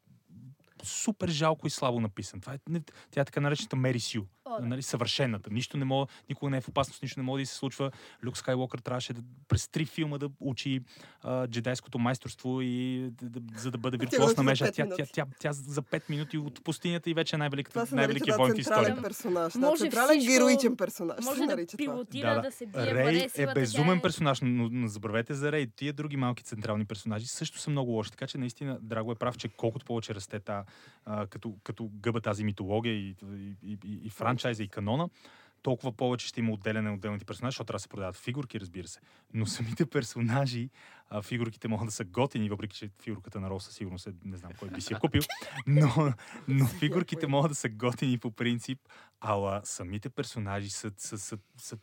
[0.83, 2.41] супер жалко и слабо написан.
[2.41, 4.23] Това е, не- тя е така наречената Мери Сю.
[4.45, 4.67] О, да.
[4.67, 5.51] нали, съвършената.
[5.51, 7.91] Нищо не мога, никога не е в опасност, нищо не може да се случва.
[8.25, 10.81] Люк Скайлокър трябваше да, през три филма да учи
[11.21, 14.65] а, джедайското майсторство и да, да, за да бъде научи за межа.
[14.65, 15.13] пет Тя, тя, минути.
[15.13, 18.57] тя, тя, за 5 минути от пустинята и вече е най-великата, нарича войн да, в
[18.57, 19.03] централен историята.
[19.03, 19.53] персонаж.
[19.53, 21.25] Да, Може централен всичко- героичен персонаж.
[21.25, 21.79] Може се да нарича това.
[21.85, 25.67] пилотира, да, се бие, Рей е безумен тя персонаж, но, но забравете за Рей.
[25.69, 28.11] Тия други малки централни персонажи също са много лоши.
[28.11, 30.65] Така че наистина Драго е прав, че колкото повече расте та,
[31.05, 33.17] а, като, като гъба тази митология и,
[33.63, 35.09] и, и, и, франчайза и канона,
[35.63, 38.89] толкова повече ще има отделяне на отделните персонажи, защото трябва да се продават фигурки, разбира
[38.89, 39.01] се.
[39.35, 40.71] Но самите персонажи,
[41.11, 44.37] а, фигурките могат да са готини, въпреки че фигурката на Рол със сигурност е, не
[44.37, 45.23] знам кой би си я купил,
[45.67, 46.13] но,
[46.49, 48.79] но фигурките могат да са готини по принцип,
[49.21, 51.79] ала самите персонажи са, са, са, са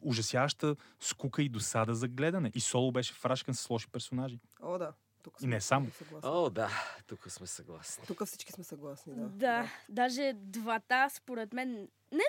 [0.00, 2.52] ужасяваща скука и досада за гледане.
[2.54, 4.38] И Соло беше фрашкан с лоши персонажи.
[4.62, 4.92] О, да.
[5.26, 5.90] Тук И не само.
[5.90, 6.30] Съгласни.
[6.30, 6.70] О, да,
[7.06, 8.06] тук сме съгласни.
[8.06, 9.28] Тук всички сме съгласни, да.
[9.28, 12.24] Да, даже двата, според мен, не,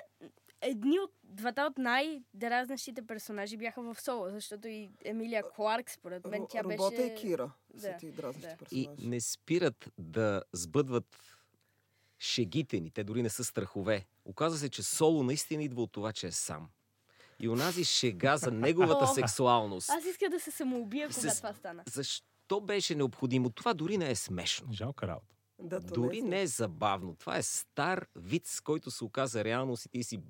[0.60, 6.46] едни от двата от най-дразнащите персонажи бяха в Соло, защото и Емилия Кларк, според мен,
[6.50, 6.78] тя беше...
[6.78, 8.66] Робота и Кира са Да, ти дразнещи да.
[8.70, 9.08] И персонажи.
[9.08, 11.16] не спират да сбъдват
[12.18, 12.90] шегите ни.
[12.90, 14.06] Те дори не са страхове.
[14.24, 16.68] Оказва се, че Соло наистина идва от това, че е сам.
[17.40, 19.90] И онази шега за неговата О, сексуалност.
[19.90, 21.82] Аз иска да се самоубия, кога С- това стана.
[21.86, 22.26] Защо
[22.60, 23.50] беше необходимо?
[23.50, 24.72] Това дори не е смешно.
[24.72, 25.34] Жалка работа.
[25.62, 27.14] Да, то Дори е не е забавно.
[27.14, 30.20] Това е стар виц, който се оказа реалност и ти си...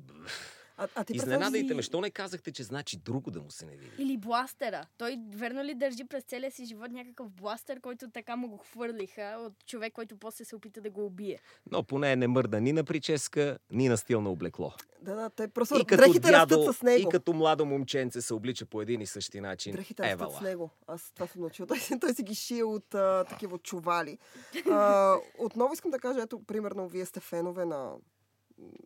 [0.78, 3.72] А, а ти Изненадайте ме, що не казахте, че значи друго да му се не
[3.72, 3.92] види?
[3.98, 4.86] Или бластера.
[4.98, 9.36] Той верно ли държи през целия си живот някакъв бластер, който така му го хвърлиха
[9.38, 11.38] от човек, който после се опита да го убие.
[11.70, 14.72] Но поне не мърда ни на прическа, ни на стил на облекло.
[15.02, 17.00] Да, да, те просто И като дрехите дядо, растат с него.
[17.00, 19.72] и като младо момченце се облича по един и същи начин.
[19.72, 20.38] Дрехите растат Евала.
[20.38, 20.70] с него.
[20.86, 21.66] Аз това съм научила.
[21.68, 24.18] Той, си- той си ги шие от а, такива чували.
[24.70, 27.92] А, отново искам да кажа, ето, примерно, вие сте фенове на,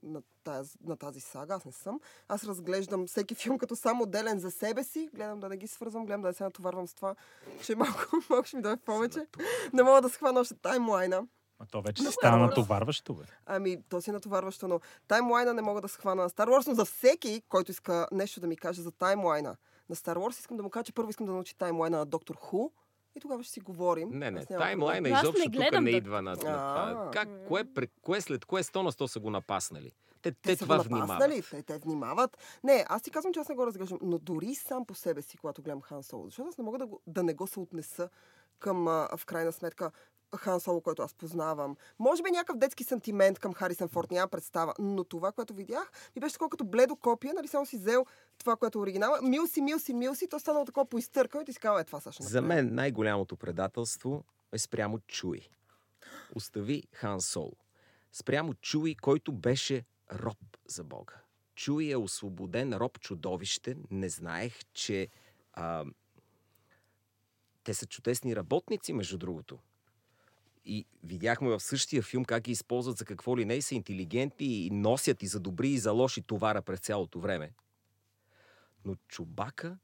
[0.02, 1.54] на, тази, на тази сага.
[1.54, 2.00] Аз не съм.
[2.28, 5.10] Аз разглеждам всеки филм като само отделен за себе си.
[5.14, 7.14] Гледам да не ги свързвам, гледам да не се натоварвам с това,
[7.62, 9.26] че малко, малко ще ми дойде повече.
[9.72, 11.26] Не мога да схвана още таймлайна.
[11.58, 13.22] А то вече си стана е натоварващо, бе.
[13.46, 16.74] Ами, то си е натоварващо, но таймлайна не мога да схвана на Star Wars, но
[16.74, 19.56] за всеки, който иска нещо да ми каже за таймлайна
[19.88, 22.36] на Star Wars, искам да му кажа, че първо искам да научи таймлайна на Доктор
[22.36, 22.70] Ху
[23.16, 24.08] и тогава ще си говорим.
[24.12, 26.52] Не, не, таймлайна Аз не изобщо тук не идва на, на това.
[26.52, 27.10] А.
[27.10, 29.92] Как, кое, пре- кое след кое 100 на 100 са го напаснали?
[30.22, 31.42] Те, те, Те са това внимават.
[31.50, 32.38] те, те внимават.
[32.64, 35.36] Не, аз ти казвам, че аз не го разглеждам, но дори сам по себе си,
[35.36, 38.08] когато гледам Хан Соло, защото аз не мога да, го, да не го се отнеса
[38.58, 39.90] към, а, в крайна сметка,
[40.36, 41.76] Хан Соло, който аз познавам.
[41.98, 46.20] Може би някакъв детски сантимент към Харисън Форд, нямам представа, но това, което видях, ми
[46.20, 48.06] беше такова като бледо копия, нали само си взел
[48.38, 49.18] това, което е оригинала.
[49.22, 51.84] Мил си, мил си, мил си, то станало такова поизтъркано и ти си казва, е
[51.84, 52.22] това Саша.
[52.22, 55.48] За мен най-голямото предателство е спрямо Чуи.
[56.34, 57.52] Остави Хан Соло.
[58.12, 61.14] Спрямо Чуи, който беше роб за Бога.
[61.54, 63.76] Чуи е освободен роб чудовище.
[63.90, 65.08] Не знаех, че
[65.52, 65.84] а,
[67.64, 69.58] те са чудесни работници, между другото.
[70.64, 74.66] И видяхме в същия филм как ги използват за какво ли не и са интелигентни
[74.66, 77.52] и носят и за добри и за лоши товара през цялото време.
[78.84, 79.78] Но Чубака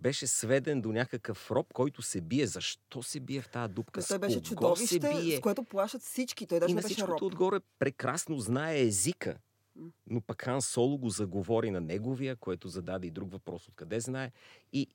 [0.00, 2.46] беше сведен до някакъв роб, който се бие.
[2.46, 4.00] Защо се бие в тази дупка?
[4.00, 5.36] Но той беше кого се чудовище, бие?
[5.36, 6.46] с което плашат всички.
[6.46, 7.22] Той даже и не на беше роб.
[7.22, 9.38] отгоре прекрасно знае езика.
[10.06, 14.32] Но пък Хан Соло го заговори на неговия, което зададе и друг въпрос откъде знае.
[14.72, 14.88] И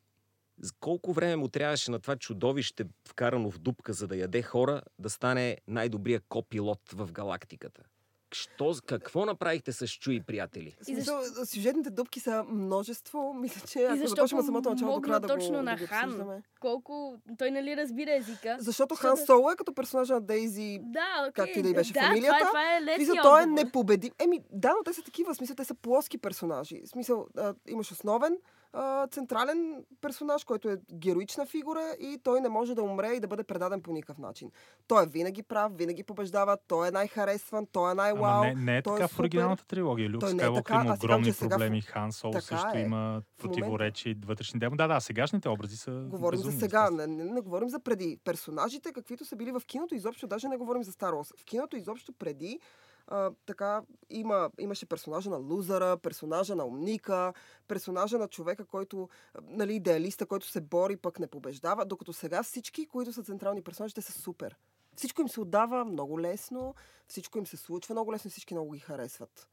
[0.80, 5.10] колко време му трябваше на това чудовище, вкарано в дупка, за да яде хора, да
[5.10, 7.84] стане най-добрия копилот в галактиката?
[8.32, 10.76] Що, какво направихте с Чуи, приятели?
[10.82, 13.34] В Смисъл, сюжетните дупки са множество.
[13.34, 15.88] Мисля, че ако защо започнем от самото начало до края да точно го, на да
[15.88, 16.10] Хан?
[16.10, 16.44] обсъждаме.
[16.60, 17.16] Колко...
[17.38, 18.58] Той нали разбира езика.
[18.60, 20.80] Защото Хан Соло е като персонажа на Дейзи.
[20.82, 21.46] Да, окей.
[21.46, 22.38] Както и да й беше да, фамилията.
[22.40, 24.12] Това, това е лесния той е непобедим.
[24.20, 25.34] Еми, да, но те са такива.
[25.34, 26.82] В Смисъл, те са плоски персонажи.
[26.86, 28.38] В Смисъл, а, имаш основен
[28.74, 29.58] а, централен
[30.02, 33.82] персонаж, който е героична фигура и той не може да умре и да бъде предаден
[33.82, 34.52] по никакъв начин.
[34.88, 38.24] Той е винаги прав, винаги побеждава, той е най-харесван, той е най-вау.
[38.34, 39.24] Ама не, не е така в супер.
[39.24, 40.10] оригиналната трилогия.
[40.10, 40.74] Люк е Скайлокър така.
[40.76, 41.82] има ти казвам, огромни че сега в- проблеми.
[41.82, 42.80] Хан Соло също е.
[42.80, 44.78] има противоречия и вътрешни демони.
[44.78, 48.20] Да, да, сегашните образи са Говорим безумни, за сега, не, не, не говорим за преди.
[48.24, 51.42] Персонажите, каквито са били в киното, изобщо даже не говорим за Star Wars.
[51.42, 52.60] В киното изобщо преди
[53.08, 57.34] а, така има, имаше персонажа на лузера, персонажа на умника,
[57.68, 59.10] персонажа на човека, който,
[59.42, 63.96] нали, идеалиста, който се бори, пък не побеждава, докато сега всички, които са централни персонажи,
[63.96, 64.58] те са супер.
[64.96, 66.76] Всичко им се отдава много лесно,
[67.08, 69.48] всичко им се случва много лесно всички много ги харесват.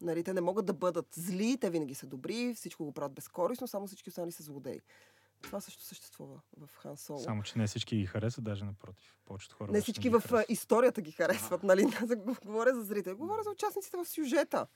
[0.00, 3.68] Нали, те не могат да бъдат зли, те винаги са добри, всичко го правят безкорисно,
[3.68, 4.80] само всички останали са злодеи.
[5.42, 7.18] Това също съществува в Хан Соло.
[7.18, 9.16] Само, че не всички ги харесват, даже напротив.
[9.24, 10.50] Повечето хора Не всички ги в а, харесват.
[10.50, 11.84] историята ги харесват, нали?
[12.00, 13.14] Не за- говоря за зрители.
[13.14, 14.66] Говоря за участниците в сюжета.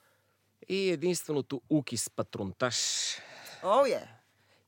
[0.69, 2.77] И единственото уки с патронтаж
[3.63, 4.07] О, е!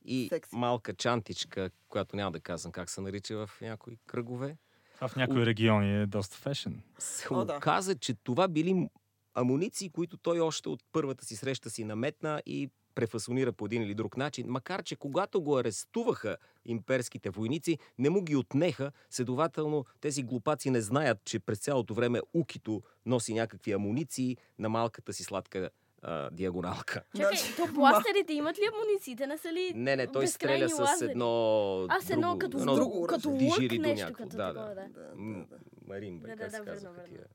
[0.04, 0.56] и Секси.
[0.56, 4.56] малка чантичка, която няма да казвам как се нарича в някои кръгове,
[4.94, 6.82] Това в някои региони е доста фешен.
[6.98, 7.56] се О, да.
[7.56, 8.88] оказа, че това били
[9.34, 13.94] амуниции, които той още от първата си среща си наметна и префасонира по един или
[13.94, 20.22] друг начин, макар че когато го арестуваха имперските войници, не му ги отнеха, следователно тези
[20.22, 25.70] глупаци не знаят, че през цялото време Укито носи някакви амуниции на малката си сладка
[26.02, 27.02] а, диагоналка.
[27.16, 29.26] Чакай, Значи, то пластерите имат ли амунициите?
[29.26, 31.10] Не са ли Не, не, той стреля с лазери?
[31.10, 31.86] едно...
[31.88, 34.88] Аз едно друго- като, с едно друго като лък нещо, някакво, като да, такова, да.
[34.90, 35.10] да.
[35.16, 35.46] М,
[35.86, 37.18] Маримба, Да, как да, се да, казва верно, такива.
[37.18, 37.34] верно.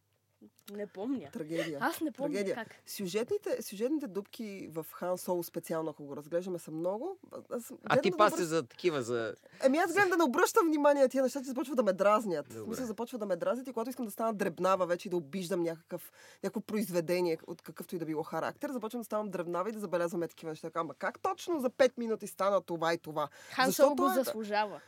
[0.72, 1.30] Не помня.
[1.34, 1.78] Трагедия.
[1.82, 2.56] Аз не помня Трагедия.
[2.56, 2.68] как.
[2.86, 7.18] Сюжетните, сюжетните дупки в Хан Соло специално, ако го разглеждаме, са много.
[7.50, 9.36] Аз А ти да пасе обръщ- за такива, за...
[9.62, 12.48] Ами аз гледам да не обръщам внимание на тия неща, че започва да ме дразнят.
[12.48, 12.64] Добре.
[12.66, 15.64] смисъл, започва да ме дразнят и когато искам да стана дребнава вече и да обиждам
[15.64, 16.12] някакъв,
[16.44, 20.24] някакво произведение от какъвто и да било характер, започвам да ставам дребнава и да забелязвам
[20.24, 20.70] е такива неща.
[20.74, 23.28] Ама как точно за 5 минути стана това и това?
[23.50, 24.82] Хан Защо Соло го е- заслужава.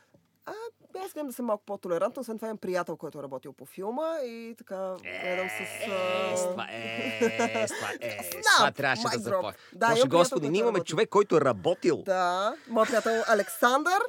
[0.45, 0.53] А,
[1.05, 2.21] аз гледам да съм малко по-толерантна.
[2.21, 5.59] Освен това имам приятел, който е работил по филма и така гледам с...
[5.59, 9.53] Е, с а, това, е, с това, е, с това трябваше да започне.
[9.73, 11.97] Да, Боже Господи, ние е имаме човек, който е работил.
[11.97, 14.03] Да, моят приятел Александър.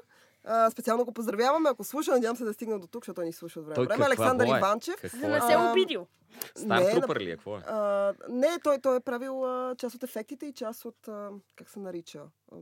[0.45, 3.33] А, специално го поздравяваме, ако слуша, надявам се да стигна до тук, защото той ни
[3.33, 3.75] слуша от време.
[3.75, 4.05] Той време.
[4.05, 4.59] Александър боя е?
[4.59, 5.01] Иванчев.
[5.01, 5.29] Какво За е?
[5.29, 6.07] да не се А, обидил.
[6.55, 7.37] Стар не, трупър ли е?
[7.37, 7.61] Какво е?
[7.67, 11.71] А, не, той, той е правил а, част от ефектите и част от, а, как
[11.71, 12.23] се нарича,
[12.53, 12.57] а,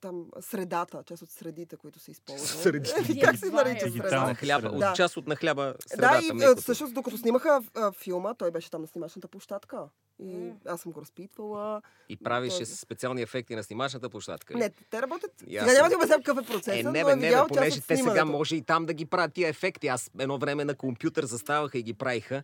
[0.00, 2.48] там, средата, част от средите, които се използват.
[2.48, 3.20] Средите.
[3.20, 3.50] как се е.
[3.50, 4.34] нарича Дигитална На средата?
[4.36, 4.90] хляба, среда.
[4.90, 6.20] от част от на хляба Да, средата.
[6.22, 6.62] и а, млекото.
[6.62, 9.88] всъщност, докато снимаха а, филма, той беше там на снимачната площадка.
[10.18, 11.82] И аз съм го разпитвала.
[12.08, 14.54] И правише Той- специални ефекти на снимачната площадка.
[14.54, 15.30] Не, те работят.
[15.40, 17.96] Сега няма да обяснявам какъв е процесът, Е, не, е бе, не, бе, понеже те
[17.96, 19.88] сега може и там да ги правят тия ефекти.
[19.88, 22.42] Аз едно време на компютър заставаха и ги правиха.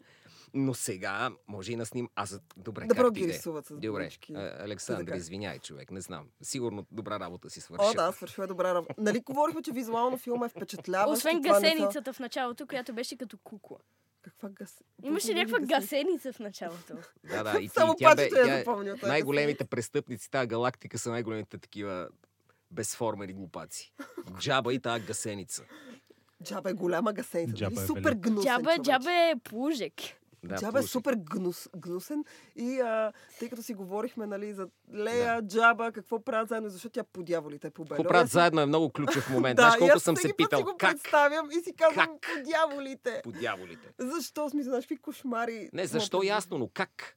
[0.55, 2.09] Но сега може и на сним...
[2.15, 4.11] Аз, добре, Да как ги рисуват с Добре,
[4.59, 6.29] Александър, извиняй, човек, не знам.
[6.43, 7.91] Сигурно добра работа си свършил.
[7.91, 8.95] О, да, свършил е добра работа.
[8.99, 11.19] Нали говорихме, че визуално филма е впечатляващ.
[11.19, 13.79] Освен гасеницата в началото, която беше като кукла.
[14.23, 14.85] Каква гас...
[15.03, 16.95] Имаше някаква гасеница в началото.
[17.25, 20.99] Да, да, и, Само и тя бе, е запомня, това е най-големите престъпници, тази галактика
[20.99, 22.09] са най-големите такива
[22.71, 23.93] безформени глупаци.
[24.39, 25.65] Джаба и тази гасеница.
[26.43, 27.55] Джаба е голяма гасеница.
[27.55, 27.85] Джаба нали?
[27.85, 28.83] е супер гнусен Джаба, човек.
[28.83, 29.95] джаба е плужек.
[30.47, 32.25] Да, Джаба е супер гнус, гнусен
[32.57, 37.05] и а, тъй като си говорихме нали, за Лея, Джаба, какво правят заедно, защото тя
[37.05, 37.97] по дяволите е побеля.
[37.97, 39.57] Какво правят заедно е много ключов момент.
[39.57, 42.21] Да, Знаеш колко съм се питал си го как представям и си казвам Как?
[42.21, 43.21] по дяволите.
[43.25, 43.93] по дяволите.
[43.99, 44.51] Защо?
[44.51, 45.71] Смисъл, знаеш какви кошмари.
[45.73, 47.17] Не, защо могат да- ясно, но как?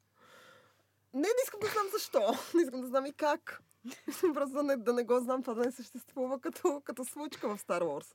[1.14, 2.20] Не, не искам да знам защо.
[2.58, 3.62] Не искам да знам и как.
[4.34, 7.62] Просто да не, да не го знам, това да не съществува като, като случка в
[7.62, 8.14] Star Wars.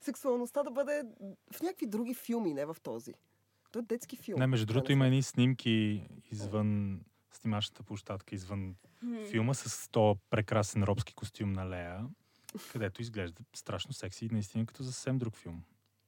[0.00, 1.02] Сексуалността да бъде
[1.52, 3.14] в някакви други филми, не в този.
[3.72, 4.38] Той е детски филм.
[4.38, 7.00] Не, между другото има едни снимки извън
[7.32, 8.74] снимачната площадка, извън
[9.30, 12.06] филма с то прекрасен робски костюм на Лея,
[12.72, 15.62] където изглежда страшно секси и наистина като за съвсем друг филм.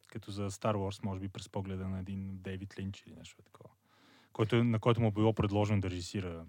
[0.09, 3.71] Като за Star Wars, може би през погледа на един Дейвид Линч или нещо такова.
[4.33, 6.45] Който, на който му било предложено да режисира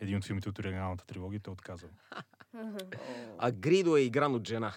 [0.00, 1.90] един от филмите от оригиналната трилогия, той е отказал.
[3.38, 4.72] А Гридо е игран от жена.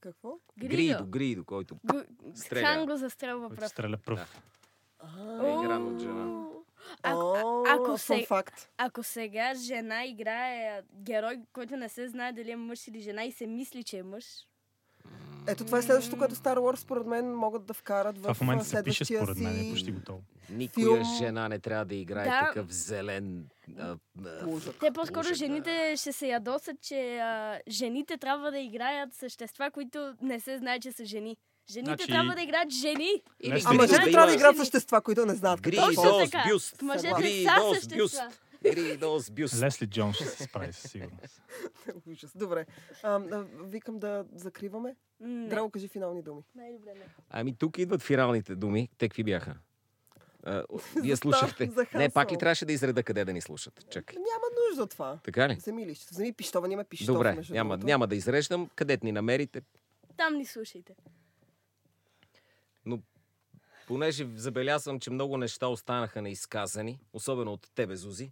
[0.00, 0.38] Какво?
[0.58, 2.66] Гридо, Гридо, който Г- Стреля.
[2.66, 3.68] Хан го застрелва пръв.
[3.68, 4.42] стреля пръв.
[5.42, 6.40] Е игран от жена.
[7.02, 8.68] Ако, а- ако, се, факт.
[8.78, 13.32] ако сега жена играе герой, който не се знае дали е мъж или жена и
[13.32, 14.24] се мисли, че е мъж,
[15.46, 18.40] Ето това е следващото, което Star Wars, според мен, могат да вкарат в Това в
[18.40, 20.20] момента а, се пише според мен, е почти готово.
[20.50, 22.40] Никоя Филм- жена не трябва да играе Да.
[22.40, 23.48] такъв зелен...
[23.78, 23.96] А,
[24.26, 24.76] а, Лужък.
[24.80, 30.14] те по-скоро Лужък, жените ще се ядосат, че а, жените трябва да играят същества, които
[30.22, 31.36] не се знае, че са жени.
[31.70, 33.22] Жените Значи- трябва да играят жени.
[33.40, 36.08] Или А мъжете трябва да има играят същества, които не знаят какво Гридо са.
[36.08, 36.48] Точно така.
[36.48, 36.82] бюст.
[36.82, 37.96] Мъжете Гридо са същества.
[37.96, 38.20] бюст.
[38.64, 39.62] Гридо с бюст.
[39.62, 41.42] Лесли Джон ще се справи със сигурност.
[42.06, 42.32] Ужас.
[42.34, 42.66] Добре.
[43.02, 43.18] А,
[43.62, 44.96] викам да закриваме.
[45.20, 45.48] Не.
[45.48, 46.42] Драго, кажи финални думи.
[46.54, 47.04] Най-добре не.
[47.30, 48.88] Ами тук идват фиралните думи.
[48.98, 49.54] Те какви бяха?
[50.42, 50.64] А,
[50.96, 51.70] вие слушахте.
[51.94, 53.84] Не, пак ли трябваше да изреда къде да ни слушат?
[53.90, 54.16] Чакай.
[54.16, 55.18] Няма нужда от това.
[55.24, 55.54] Така ли?
[55.54, 56.06] Вземи лище.
[56.10, 57.06] Вземи пищова, няма пищов.
[57.06, 58.70] Добре, няма, няма да изреждам.
[58.74, 59.62] Където ни намерите.
[60.16, 60.94] Там ни слушайте.
[63.86, 68.30] Понеже забелязвам, че много неща останаха неизказани, особено от тебе, Зузи,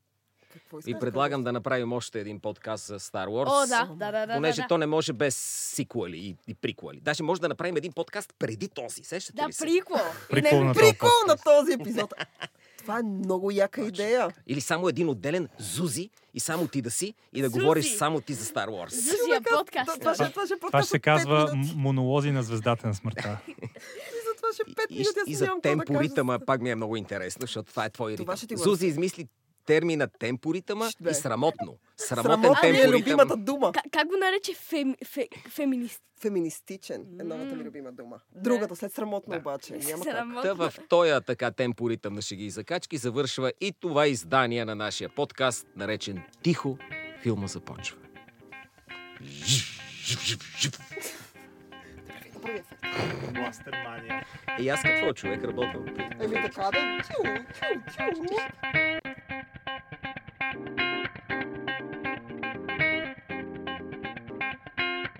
[0.53, 3.65] Какво и предлагам да направим още един подкаст за Star Wars.
[3.65, 4.35] О, да, да, да, да.
[4.35, 4.69] Понеже да, да.
[4.69, 5.37] то не може без
[5.75, 7.01] сиквели и, и приквели.
[7.01, 9.05] Даже може да направим един подкаст преди този.
[9.05, 9.65] Сещате Да, ли се?
[9.65, 10.05] приквел.
[10.31, 12.15] Прикол на на този епизод.
[12.79, 14.29] Това е много яка идея.
[14.47, 17.61] Или само един отделен Зузи и само ти да си и да Зузи.
[17.61, 18.91] говориш само ти за Star Wars.
[18.95, 20.01] Зузия подкаст.
[20.01, 23.39] Това ще, това ще е Това подкаст ще се казва монолози на звездата на смъртта.
[24.43, 25.09] И за това ще е 5 И, минути.
[25.21, 28.13] аз и нямам за какво да пак ми е много интересно, защото това е твой
[28.13, 28.37] ритъм.
[28.37, 29.29] ще ти го Зузи измисли
[29.67, 31.11] термина темпоритъма Бе.
[31.11, 31.79] и срамотно.
[31.97, 33.01] Срамотен Срамота ми е темпоритъм.
[33.01, 33.73] любимата дума.
[33.73, 36.03] Как, как го нарече фем, фе, феминист?
[36.21, 38.17] Феминистичен е новата ми любима дума.
[38.35, 39.39] Другата, след срамотно Да.
[39.39, 39.73] обаче.
[39.75, 40.15] Няма как.
[40.15, 40.43] Срамотно.
[40.43, 45.09] Та в този така темпоритъм на шеги и закачки завършва и това издание на нашия
[45.09, 46.79] подкаст, наречен Тихо,
[47.23, 47.97] филма започва
[52.43, 53.35] друг ефект.
[53.35, 53.73] Бластер
[54.59, 55.85] И е, аз какво човек работил?
[56.21, 56.99] Еми така да.
[57.03, 57.23] Тю,
[57.55, 58.37] тю, тю.